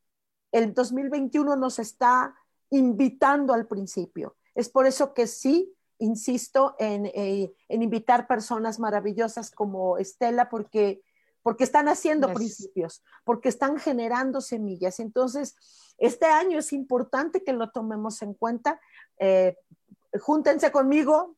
[0.50, 2.34] El 2021 nos está
[2.70, 4.34] invitando al principio.
[4.56, 11.00] Es por eso que sí, insisto en, eh, invitar personas maravillosas como Estela, porque,
[11.44, 14.98] porque están haciendo principios, porque están generando semillas.
[14.98, 15.54] Entonces,
[15.98, 18.80] este año es importante que lo tomemos en cuenta.
[19.18, 19.54] Eh,
[20.22, 21.36] júntense conmigo,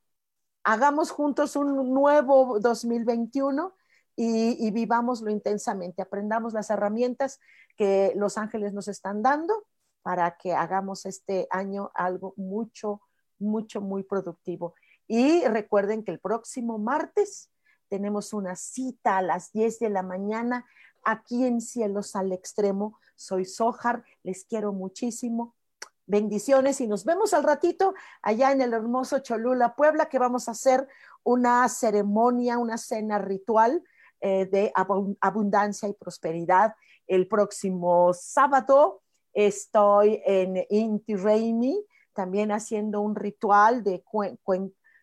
[0.63, 3.75] hagamos juntos un nuevo 2021
[4.15, 6.03] y, y vivámoslo intensamente.
[6.03, 7.41] Aprendamos las herramientas
[7.77, 9.67] que los ángeles nos están dando
[10.03, 13.01] para que hagamos este año algo mucho,
[13.41, 14.77] mucho, muy productivo.
[15.09, 17.51] Y recuerden que el próximo martes
[17.89, 20.67] tenemos una cita a las 10 de la mañana
[21.05, 25.55] aquí en Cielos al Extremo soy Sojar, les quiero muchísimo.
[26.07, 30.53] Bendiciones y nos vemos al ratito allá en el hermoso Cholula, Puebla, que vamos a
[30.53, 30.87] hacer
[31.25, 33.83] una ceremonia, una cena ritual
[34.21, 34.73] eh, de
[35.21, 36.75] abundancia y prosperidad.
[37.09, 44.05] El próximo sábado estoy en Inti Raimi, también haciendo un ritual de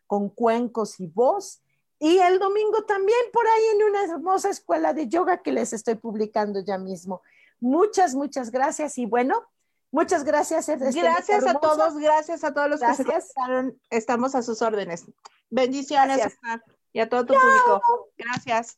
[0.07, 1.62] con cuencos y voz.
[2.03, 5.95] Y el domingo también por ahí en una hermosa escuela de yoga que les estoy
[5.95, 7.21] publicando ya mismo.
[7.61, 9.41] Muchas, muchas gracias y bueno,
[9.89, 10.67] muchas gracias.
[10.67, 13.79] Gracias a todos, gracias a todos los que se conectaron.
[13.89, 15.05] Estamos a sus órdenes.
[15.49, 16.19] Bendiciones
[16.91, 18.09] y a todo tu público.
[18.17, 18.77] Gracias.